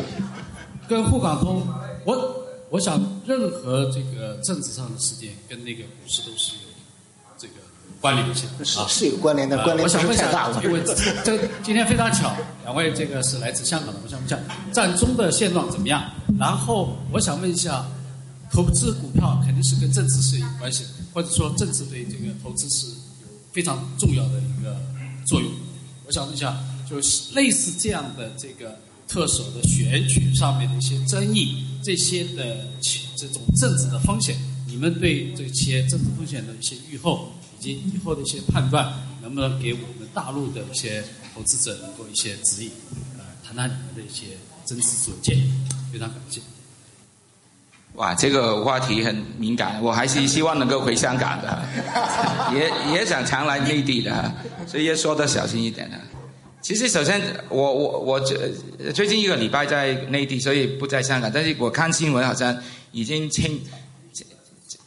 [0.88, 1.68] 跟沪港通，
[2.06, 6.62] 我我想任何这个政治上的事件跟那个股市都是有
[7.36, 7.52] 这个
[8.00, 10.58] 关联性，是是有关联的，关联性太大了。
[10.64, 10.80] 因为
[11.22, 14.38] 这今天非常巧，两位这个是来自香港的，我想问一下
[14.72, 16.02] 战中的现状怎么样？
[16.40, 17.84] 然后我想问一下，
[18.50, 21.03] 投资股票肯定是跟政治是有关系的。
[21.14, 24.76] 或者说政治对这个投资是有非常重要的一个
[25.26, 25.50] 作用。
[26.06, 32.66] 我想问一下，就是类似这样的这个特首的选举上面的一些争议，这些的
[33.16, 42.70] 这种政治的风险，你们对这些政治风险的一些预后以及以后的一些判断，能不能给我们大陆的一些投资者能够一些指引？
[43.16, 45.38] 呃，谈谈你们的一些真实所见，
[45.92, 46.40] 非常感谢。
[47.94, 51.62] 哇，这个话题很敏感，我还是希望能够回香港的，
[52.52, 54.32] 也也想常来内地的，
[54.66, 55.96] 所以要说的小心一点的。
[56.60, 58.52] 其实，首先，我我我最
[58.92, 61.30] 最近一个礼拜在内地，所以不在香港。
[61.32, 62.56] 但是我看新闻，好像
[62.90, 63.60] 已经清，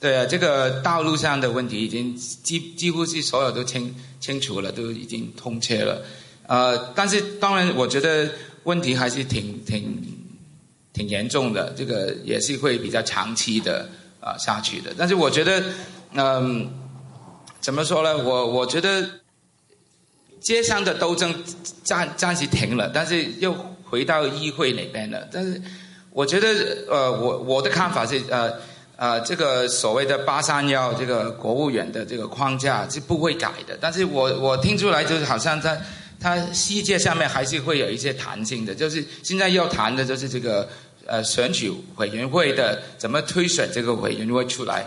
[0.02, 6.02] 对啊，这个道路上的问题已经几几乎是所有都清清楚了，都已经通车了。
[6.46, 8.30] 呃，但是当然，我觉得
[8.64, 10.17] 问题还是挺挺。
[10.98, 13.88] 挺严重的，这个也是会比较长期的
[14.20, 14.92] 啊下去的。
[14.98, 15.64] 但是我觉得，
[16.14, 16.68] 嗯，
[17.62, 18.18] 怎么说呢？
[18.18, 19.08] 我我觉得
[20.42, 21.32] 街上的斗争
[21.84, 25.28] 暂暂时停了，但是又回到议会那边了。
[25.32, 25.62] 但是
[26.12, 26.48] 我觉得，
[26.90, 28.52] 呃，我我的看法是，呃
[28.96, 35.80] 呃，这个所谓的八三幺这个国务院的这个框架是不会改的，但是我我听出来就是好像在
[36.20, 40.68] 它细节上面还是会有一些弹性的，就是现在要谈的就是这个
[41.08, 44.86] 呃选举委员会的怎么推选这个委员会出来，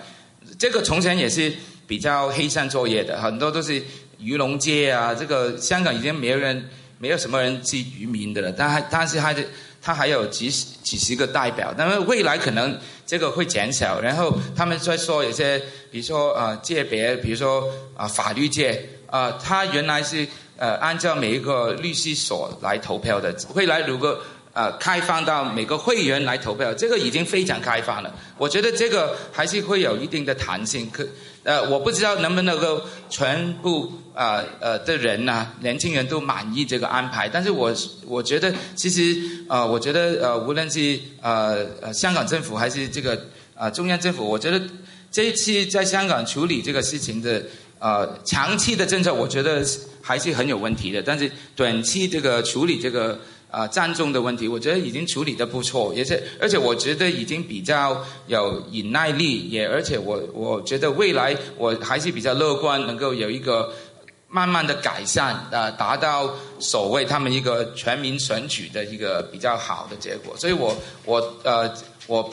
[0.58, 1.52] 这个从前也是
[1.86, 3.82] 比较黑山作业的，很多都是
[4.18, 6.64] 渔农界啊，这个香港已经没有人
[6.98, 9.48] 没有什么人是渔民的了，但还但是还是。
[9.82, 13.98] 他还有几十几十个代表，但是未来可能这个会减少。
[13.98, 15.58] 然后他们在说有些，
[15.90, 20.28] 比如说呃界别，比如说啊法律界啊，他原来是
[20.58, 23.34] 呃按照每一个律师所来投票的。
[23.54, 24.20] 未来如果
[24.52, 28.14] 呃开放到每个会员来投票，这个已经非常开放了。
[28.36, 30.90] 我觉得这个还是会有一定的弹性。
[30.90, 31.06] 可
[31.42, 33.92] 呃我不知道能不能够全部。
[34.12, 37.72] 啊呃的人呐，年轻人都满意这个安排，但是我
[38.04, 39.16] 我觉得其实
[39.48, 43.18] 呃，我觉得呃，无论是呃呃香港政府还是这个
[43.54, 44.60] 啊中央政府，我觉得
[45.10, 47.42] 这一次在香港处理这个事情的
[47.78, 49.64] 呃长期的政策，我觉得
[50.02, 51.00] 还是很有问题的。
[51.00, 53.18] 但是短期这个处理这个
[53.50, 63.72] 啊占中的问题，我觉得已经处理的不错，也是而且我觉得已经比较有忍耐力，也而且我我觉得未来我还是比较乐观，能够有一个。
[64.32, 70.72] 慢慢的改善，呃，达到所谓他们一个全民选举的一个比较好的结果，所以我
[71.04, 71.68] 我呃
[72.06, 72.32] 我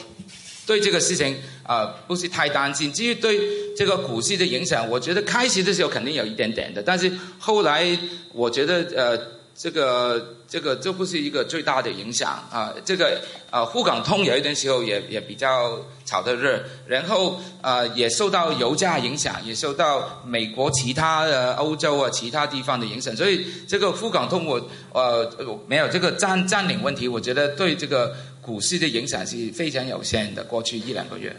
[0.64, 2.92] 对这个事情啊不是太担心。
[2.92, 3.40] 至于对
[3.76, 7.98] 这个股市的影响，我觉得开始的时候肯定有一点点的，但是后来
[8.32, 9.37] 我觉得呃。
[9.60, 12.72] 这个这个这不是一个最大的影响啊！
[12.84, 25.28] 这个啊沪港通有一段时候也也比较炒得热，然后啊也受到油价影响，也受到美国其他的欧洲啊其他地方的影响，所以这个沪港通我呃
[25.66, 30.44] 没有这个占占领问题，我觉得对这个股市的影响是非常有限的。
[30.44, 31.34] 过去一两个月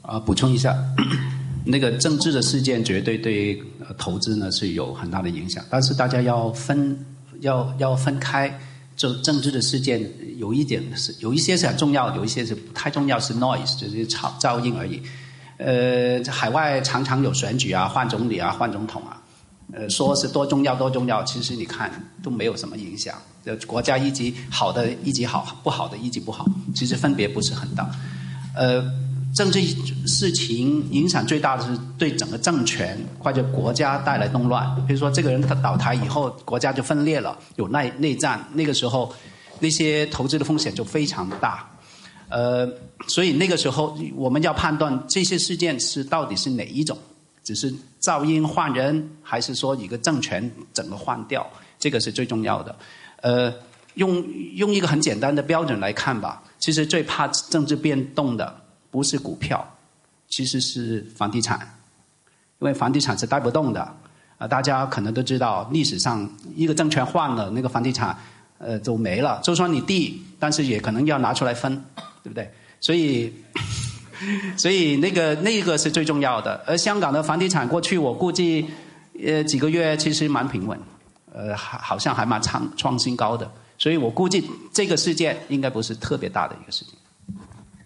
[0.00, 0.74] 啊，补充一下。
[1.66, 3.58] 那个政治的事件绝对对
[3.96, 6.94] 投资呢是有很大的影响，但是大家要分
[7.40, 8.52] 要要分开，
[8.96, 15.00] 政政治的事件有一点是有一些是很重要，有一些是不太重要，是 noise 就是噪噪音而已。
[15.56, 19.22] 呃，海外常常有选举啊，换总理啊，换总统啊，
[19.72, 21.90] 呃，说是多重要多重要，其实你看
[22.22, 23.14] 都没有什么影响。
[23.44, 27.90] 呃，国家一级好的一级好，不好的一级不好，其实分别不是很大。
[28.54, 28.84] 呃。
[29.34, 29.60] 政治
[30.06, 34.64] 事情影响最大的是对整个政权或者国家带来动乱。
[34.86, 39.12] 比如说，这个人他倒台以后，国家就分裂了，有内内战，那个时候
[39.58, 41.68] 那些投资的风险就非常大。
[42.28, 42.68] 呃，
[43.08, 46.96] 所以那个时候我们要判断这些事件是到底是哪一种，
[47.42, 51.44] 只是噪音换人，还是说一个政权整个换掉，
[51.80, 52.76] 这个是最重要的。
[53.20, 53.52] 呃，
[53.94, 58.60] 用用一个很简单的标准来看吧，其实最怕政治变动的。
[58.94, 59.68] 不是股票，
[60.28, 61.58] 其实是房地产，
[62.60, 63.80] 因为房地产是带不动的。
[64.38, 68.16] 啊，大家可能都知道，历史上一个政权换了，那个房地产
[68.58, 69.40] 呃就没了。
[69.42, 71.74] 就算你地，但是也可能要拿出来分，
[72.22, 72.48] 对不对？
[72.78, 73.32] 所以，
[74.56, 76.62] 所以那个那个是最重要的。
[76.64, 78.64] 而香港的房地产过去，我估计
[79.20, 80.78] 呃几个月其实蛮平稳，
[81.32, 83.50] 呃，好好像还蛮创创新高的。
[83.76, 86.94] 所以我估计这个事件应该不是特别大的一个事情。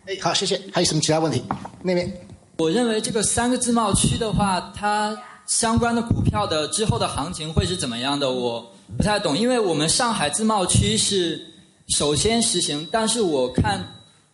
[0.08, 0.58] 哎，好，谢谢。
[0.72, 1.42] 还有什么其他问题？
[1.82, 2.10] 那边，
[2.56, 5.14] 我认为这个三个自贸区的话，它
[5.46, 8.32] 相关的股票的之后的行情会是怎么样的？
[8.32, 11.46] 我不太懂，因为我们上海自贸区是
[11.88, 13.84] 首先实行，但是我看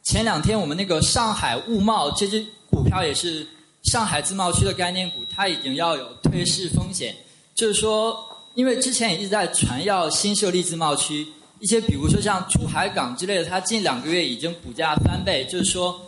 [0.04, 3.44] 前两天我们那个上海物贸这只股票也是
[3.82, 7.12] 上海自贸区的概念股，它已经要有退市风险，
[7.52, 8.16] 就是说，
[8.54, 11.26] 因为之前也一直在传要新设立自贸区。
[11.64, 15.98] 一些比如说像珠海港之类的，它近两个月已经股价翻倍，就是说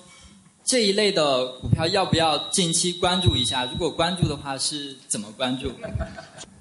[0.63, 3.65] 这一类的股票要不要近期关注一下？
[3.65, 5.73] 如果关注的话，是怎么关注？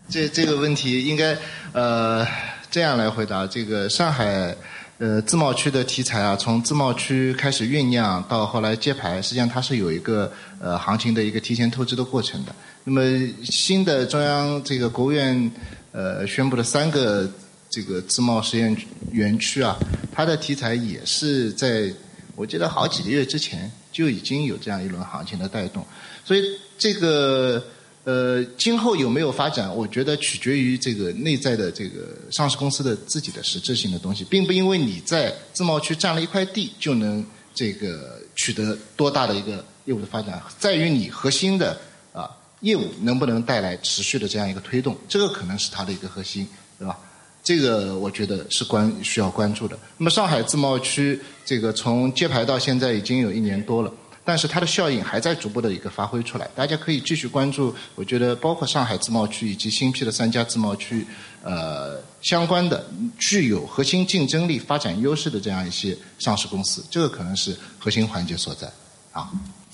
[0.08, 1.38] 这这个问题应该
[1.73, 2.25] 呃
[2.71, 4.55] 这样来回答：这个上海
[4.97, 10.31] 呃自贸区的题材啊，从自贸区开始酝酿到后来揭牌，实际上它是有一个
[10.62, 12.55] 呃行情的一个提前透支的过程的。
[12.86, 13.01] 那么
[13.43, 15.51] 新的中央这个国务院
[15.91, 17.29] 呃宣布的三个。
[17.75, 18.73] 这个自贸实验
[19.11, 19.77] 园区啊，
[20.09, 21.93] 它的题材也是在
[22.38, 25.86] 我记得好几个月之前就已经有这样一轮行情的带动，
[26.23, 26.41] 所以
[26.78, 27.61] 这个
[28.05, 41.78] 呃今后有没有发展，我觉得取决于这个内在的这个上市公司的自己的实质性的东西，并不因为你在自贸区占了一块地就能这个取得多大的一个业务的发展，在于你核心的
[42.13, 46.47] 啊业务能不能带来持续的这样一个推动，这个可能是它的一个核心，
[46.80, 46.97] 对吧？
[47.46, 49.78] 这个我觉得是关需要关注的。
[49.98, 53.93] 那么上海自贸区这个从揭牌到现在已经有一年多了，
[54.24, 56.50] 但是它的效应还在逐步的一个发挥出来。
[56.56, 61.06] 大家可以继续关注，我觉得包括上海自贸区以及新批的三家自贸区，
[61.43, 62.84] 呃，相关的
[63.20, 68.68] 具有核心竞争力、发展优势的这样一些上市公司，这个可能是核心环节所在。
[69.12, 69.30] 啊，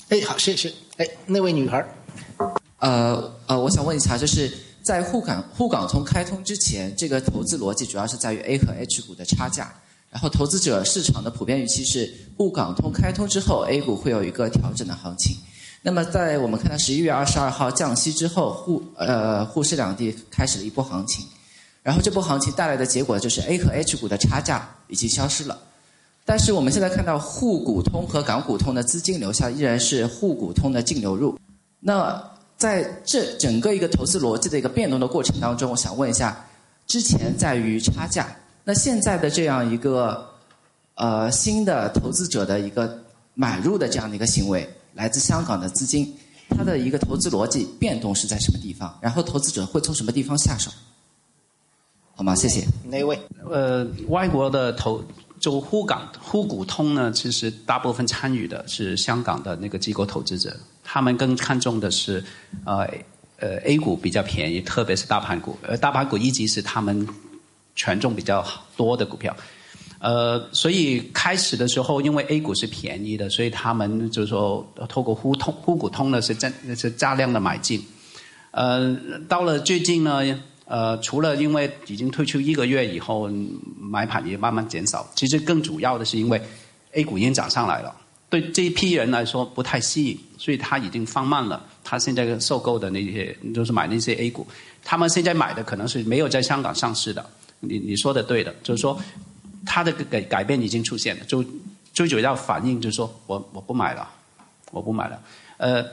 [0.10, 0.70] 哎，好，谢谢。
[0.98, 1.82] 哎，那位女孩。
[2.80, 4.52] 呃呃，我想问一下，就是
[4.84, 9.74] 在沪港沪港通开通之前，这个投资逻辑主要是在于 A 和 H 股的差价。
[10.10, 15.38] 然后投资者市场的普遍预期是沪港通开通之后，A 股会有一个调整的行情。
[15.82, 21.26] 那么在我们看到十一月二十二号降息之后，沪呃沪市两地开始了一波行情。
[21.82, 25.58] 然后这波行情带来的结果就是 A 和 H 股的差价已经消失了。
[26.26, 31.40] 但是我们现在看到沪股通和港股通的资金流向依然是沪股通的净流入。
[31.80, 32.22] 那
[32.62, 36.45] 在这整个一个投资逻辑的一个变动的过程当中，我想问一下，
[36.86, 38.28] 之前在于差价，
[38.64, 40.30] 那现在的这样一个
[40.93, 43.01] 呃新的投资者的一个
[43.34, 46.16] 买入的这样的一个行为，来自香港的资金，
[46.49, 48.95] 它的一个投资逻辑变动是在什么地方？
[49.01, 50.70] 然后投资者会从什么地方下手？
[52.14, 52.36] 好吗？
[52.36, 52.64] 谢谢。
[52.84, 53.20] 哪位？
[53.49, 55.03] 呃，外国的投。
[55.39, 60.55] 就沪港沪股通呢，其实大部分参与的是香港的那个机构投资者，
[60.94, 62.22] 他们更看重的是，
[62.66, 62.86] 呃
[63.38, 67.08] 呃 A 股比较便宜，特别是大盘股，呃大盘股一直是他们
[67.78, 69.34] 权重比较多的股票，
[70.00, 77.82] 呃所以开始的时候，因为 A 股是便宜的，所以他们就是说透过沪通沪股通呢是增是大量的买进，
[78.52, 78.94] 呃
[79.30, 80.22] 到了最近呢。
[80.66, 83.30] 呃，除了因为已经退出一个月以后，
[83.78, 85.06] 买盘也慢慢减少。
[85.16, 86.42] 其实更主要的是因为
[86.94, 87.94] A 股已经涨上来了，
[88.32, 91.64] 对这一批人来说不太吸引，所以他已经放慢了。
[91.84, 94.48] 他现在收购的那些，就是买那些 A 股，
[94.84, 97.24] 他们现在买的可能是没有在香港上市的。
[97.60, 99.00] 你你说的对的，就是说
[99.66, 101.46] 他的改改变已经出现了，就
[101.94, 104.10] 最主要反应就是说我我不买了，
[104.72, 105.22] 我不买了，
[105.58, 105.86] 呃。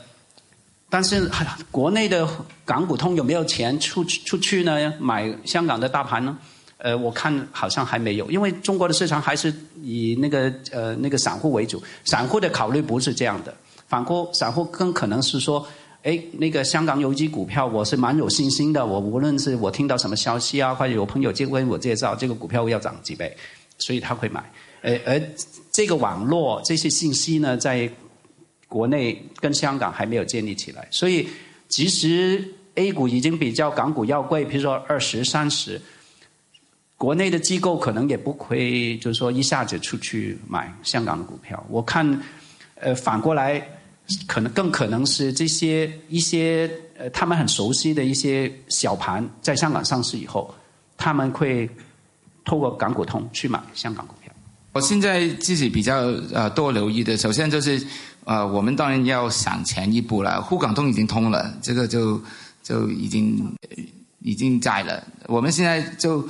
[0.91, 1.31] 但是
[1.71, 2.27] 国内的
[2.65, 4.91] 港股通有没有钱出出去呢？
[4.99, 6.39] 买香港的大盘呢？
[6.79, 9.53] 呃，我看好像还没有，因为中国的市场还是
[9.83, 11.83] 以那个呃那个散户为主。
[12.05, 13.55] 散户的考虑不是这样的，
[13.87, 15.67] 反过散户更可能是说，
[16.03, 23.37] 哎，那个香港有一只股票我是蛮有信心的，我无论是我听到什么消息啊，或者有朋友就跟我介绍这个股票要涨几倍，
[23.79, 24.43] 所以他会买。
[24.83, 25.21] 呃，而
[25.71, 27.91] 这个网络这些信息呢，在。
[28.71, 31.27] 国内跟香港还没有建立起来，所以
[31.71, 35.81] 其实 A 股已经比较港股要贵，比如说二十三十。
[36.99, 41.65] 国内的机构可能也不会，就是说一下子出去买香港的股票。
[41.71, 42.21] 我看，
[42.75, 43.67] 呃，反过来，
[44.27, 50.55] 可能更可能是这些一些呃他们很熟悉的一些小盘在香港上市以后，
[50.97, 51.71] 他们会
[52.45, 54.31] 透过港股通去买香港股票。
[54.73, 55.97] 我现在自己比较
[56.35, 57.81] 呃多留意的，首先就是。
[58.25, 60.43] 呃，我们当然要想前一步了。
[60.43, 62.21] 沪港通已经通了，这个就
[62.63, 63.57] 就已经
[64.19, 65.03] 已经在了。
[65.29, 66.29] 我们现在就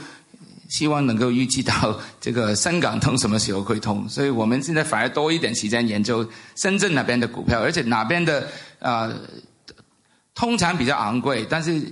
[0.69, 8.47] 希望能够预计到这个深港通什么时候会通，所以我们现在反而多一点时间研究深圳那边的股票，而且哪边的
[8.79, 9.13] 啊
[10.35, 11.83] 通常比较昂贵，但是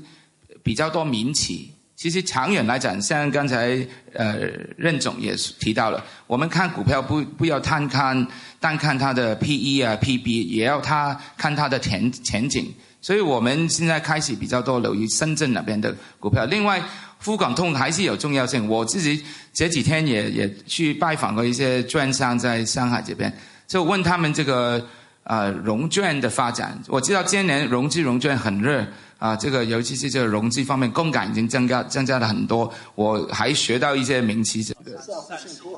[0.63, 1.73] 比较多民企。
[1.97, 3.79] 其实长远来讲，像刚才
[4.13, 4.41] 呃
[4.77, 8.27] 任总也提到了，我们看股票不不要单看
[8.61, 12.71] 单看它的 P E 啊 P B，也要它看它的前前景。
[13.07, 16.45] 所以我们现在开始比较多留意深圳那边的股票。
[16.47, 16.83] 另外，
[17.25, 18.69] 沪港通还是有重要性。
[18.69, 23.33] 我自己这几天也也去拜访过一些券商在上海这边，
[23.69, 24.85] 就问他们这个
[25.27, 26.77] 呃融券的发展。
[26.89, 28.85] 我知道今年融资融券很热。
[29.19, 32.71] 啊，这个尤其是这个融资方面，杠杆已经增加增加了很多。
[32.95, 35.01] 我还学到一些名词，这个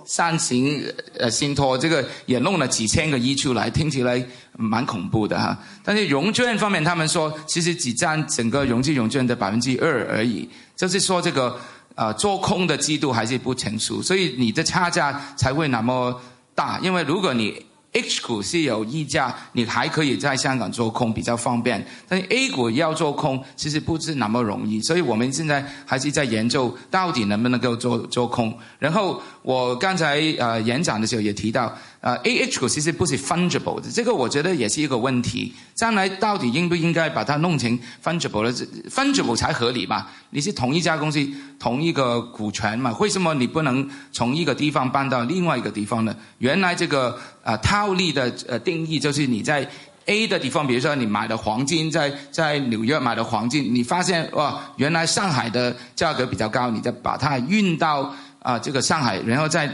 [0.05, 0.85] 上行
[1.17, 4.21] 呃信托，这个也弄了几千个亿出来，听起来
[4.57, 5.57] 蛮恐怖的哈。
[5.85, 11.57] 但是融券方面，他们说其实只占整个融资融券的百分之二而已，就是说这个
[11.95, 16.21] 呃做空的制度还是不成熟，所以你的差价才会那么
[16.57, 16.81] 大。
[16.81, 28.57] 因为如果你 H 股是有溢价，你还可以在香港做空比较方便，但是 A 股要做空其实不是那么容易，所以我们现在还是在研究到底能不能够做做空。
[28.79, 31.75] 然后我刚才呃演讲的时候也提到。
[32.01, 35.53] 呃，A H 股其实不是 fungible 的，这个我觉得也是一个问题。
[35.75, 38.53] 将来到底应不应该把它弄成 fungible 的
[38.89, 40.07] ？fungible 才合理嘛？
[40.31, 41.27] 你是同一家公司，
[41.59, 42.95] 同一个股权嘛？
[43.01, 46.15] 为什么你不能从一个地方搬到另外一个地方呢？
[46.39, 49.69] 原来这个呃套利的呃定义就是你在
[50.07, 59.69] A 的地方，比如说你买的黄金，在在纽约买的黄金，你发现哇，原来上海的价格比较高，你再把它运到啊这个上海，然后再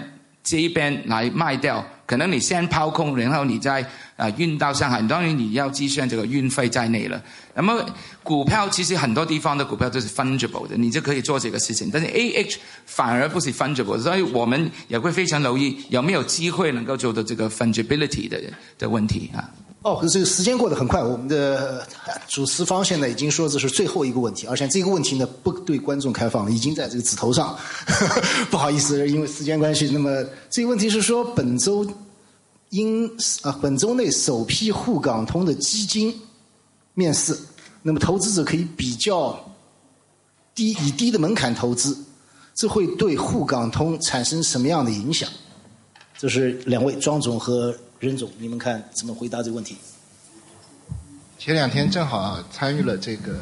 [0.44, 1.84] 这一边来卖掉。
[2.06, 3.82] 可能你先抛空，然后你再
[4.14, 7.20] 啊运到上海，当然你要计算这个运费在内了。
[7.54, 7.82] 那么
[8.22, 11.88] 股票其实很多地方的股票都是 fungible 的，你就可以做这个事情。
[11.90, 18.38] 但是 A H 反而不是 fungible，所以我们也会非常留意有没有机会能够做到这个 fungibility 的
[18.78, 19.48] 的问题啊。
[19.84, 21.86] 哦，这个时间过得很快，我们的
[22.26, 27.54] 主持方现在已经说这是最后一个问题，而且这个问题呢不对观众开放，已经在这个纸头上。
[28.50, 31.86] 不好意思，因为时间关系，那么这个问题是说本周
[32.70, 33.06] 因
[33.42, 36.18] 啊本周内首批沪港通的基金
[36.94, 37.38] 面试，
[37.82, 39.38] 那么投资者可以比较
[40.54, 41.94] 低以低的门槛投资，
[42.54, 45.28] 这会对沪港通产生什么样的影响？
[46.16, 47.76] 这是两位庄总和。
[48.04, 49.76] 任总，你们看怎么回答这个问题？
[51.38, 53.38] 前两天正好参与了这个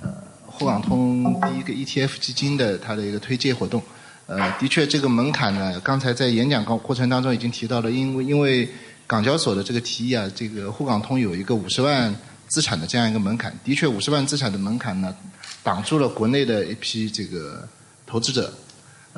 [0.00, 0.08] 呃
[0.46, 3.82] 沪港通第一个 ETF 基金的它的一个推介活动。
[4.26, 8.68] 呃，的确这个门槛呢，刚才在演讲过过程当中已经提到了，因为因为
[9.06, 12.14] 港交所的这个提议啊，这个沪港通有一个五十万
[12.46, 13.52] 资产的这样一个门槛。
[13.64, 15.12] 的确，五十万资产的门槛呢，
[15.64, 17.68] 挡住了国内的一批这个
[18.06, 18.52] 投资者。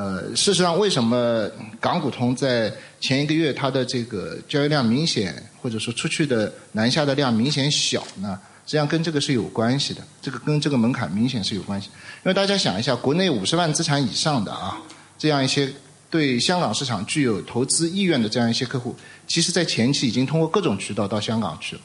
[0.03, 1.49] 呃，事实上，为什么
[1.79, 8.37] 港股通在前一个月它的这个交易量明显，或者说出去的南下的量明显小呢？
[8.67, 11.87] 实际上跟这个是有关系的，这个跟这个门槛明显是有关系。
[11.87, 14.77] 因为大家想一下，国内五十万资产以上的啊，
[15.17, 15.73] 这样一些
[16.11, 18.97] 对香港市场具有投资意愿的这样一些客户，
[19.29, 21.83] 其实在前期已经通过各种渠道到香港去了，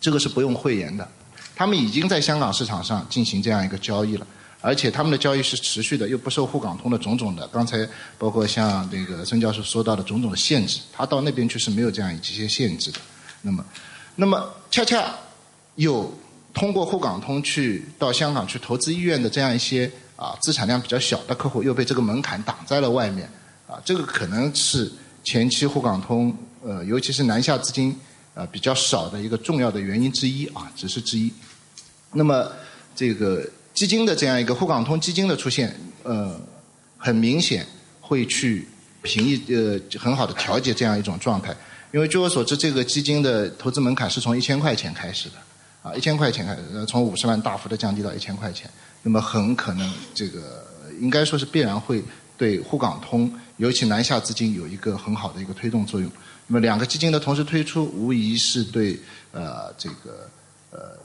[0.00, 1.08] 这个是不用讳言的，
[1.56, 4.24] 他们已经在香港市场上进行这样一个交易了。
[4.60, 7.88] 而且他们的交易是持续的，又不受沪港通的种种的，刚才
[8.18, 12.98] 包括像那个孙教授说到的种种的限制，他到那边去是没有这样一些限制的。
[13.40, 13.64] 那么，
[14.16, 15.14] 那么恰恰
[15.76, 16.12] 有
[16.52, 23.30] 通过沪港通去到香港去投资意愿的这样一些啊资产量比较小的客户，又被这个门槛挡在了外面。
[23.68, 24.90] 啊，这个可能是
[25.22, 27.96] 前期沪港通呃，尤其是南下资金
[28.34, 31.32] 啊比较少的一个重要的原因之一啊，只是之一。
[32.12, 32.50] 那么
[32.96, 33.48] 这个。
[33.78, 35.72] 基金的这样一个沪港通基金的出现，
[36.02, 36.36] 呃，
[36.96, 37.64] 很明显
[38.00, 38.66] 会去
[39.02, 41.54] 平抑呃很好的调节这样一种状态。
[41.92, 45.36] 因为据我所知，这个基金的投资门槛是从一千块钱开始的，
[45.80, 48.68] 啊，一千块钱开始，从五十万大幅的降低到一千块钱，
[49.00, 50.66] 那么很可能这个
[51.00, 52.02] 应该说是必然会
[52.36, 56.10] 对沪港通，尤其南下资金有一个很好的一个推动作用。
[56.48, 58.98] 那么两个基金的同时推出，无疑是对
[59.30, 60.28] 呃这个
[60.72, 60.98] 呃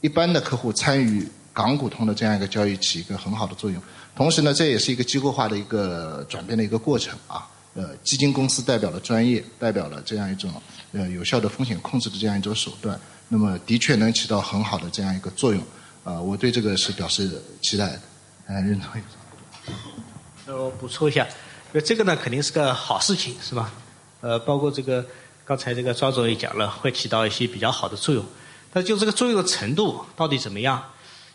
[0.00, 1.28] 一般的客户参与。
[1.54, 3.80] 港股通的这样一个交易起一个很好的作用，
[4.14, 7.48] 同时呢，这也是一个机构化的一个转变的一个过程啊。
[7.74, 10.52] 呃，基金公司代表了专业，代表了这样一种
[10.92, 12.98] 呃有效的风险控制的这样一种手段，
[13.28, 15.60] 那么的确能起到很好的这样一个作用
[16.04, 16.20] 啊。
[16.20, 17.30] 我对这个是表示
[17.62, 18.00] 期待的，
[18.46, 18.90] 呃，认同。
[20.46, 21.26] 那我补充一下，
[21.72, 23.72] 那这个呢肯定是个好事情，是吧？
[24.20, 25.04] 呃，包括这个
[25.44, 28.24] 刚才这个庄总也讲了，会起到一些比较好的作用，
[28.72, 30.80] 但就这个作用的程度到底怎么样？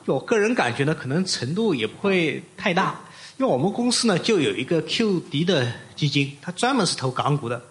[0.06, 3.00] 我个人感觉呢，可能程度也不会太大，
[3.38, 7.62] 因为我们公司呢就有一个 QD 的基金，它专门是投港股的。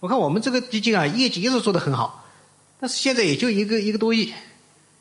[0.00, 2.24] 我看我们这个基金啊，业绩一直做得很好，
[2.80, 4.32] 但是现在也就一个一个多亿，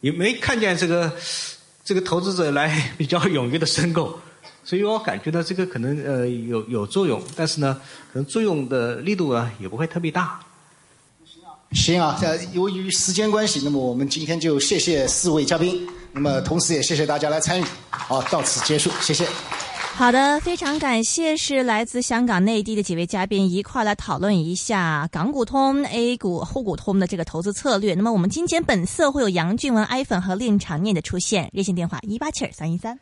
[0.01, 1.11] 也没看见这个
[1.86, 4.19] 这个投资者来 比较踊跃的申购，
[4.63, 7.80] 所以我感觉呢，这个可能呃有有作用，但是呢，
[8.11, 10.39] 可能作用的力度啊也不会特别大。
[11.74, 17.65] 行啊，在由于时间关系，那么我们今天就谢谢四位嘉宾，那么同时也谢谢大家来参与。
[17.89, 19.28] 好，到此结束，谢谢。
[19.95, 27.93] 好的，非常感谢是来自香港、内地的几位嘉宾一块来讨论一下港股通、A 股、沪股通的这个投资策略。
[27.93, 32.99] 那么我们今天本色会有杨俊文、艾粉和令长念的出现，热线电话一八七二三一三。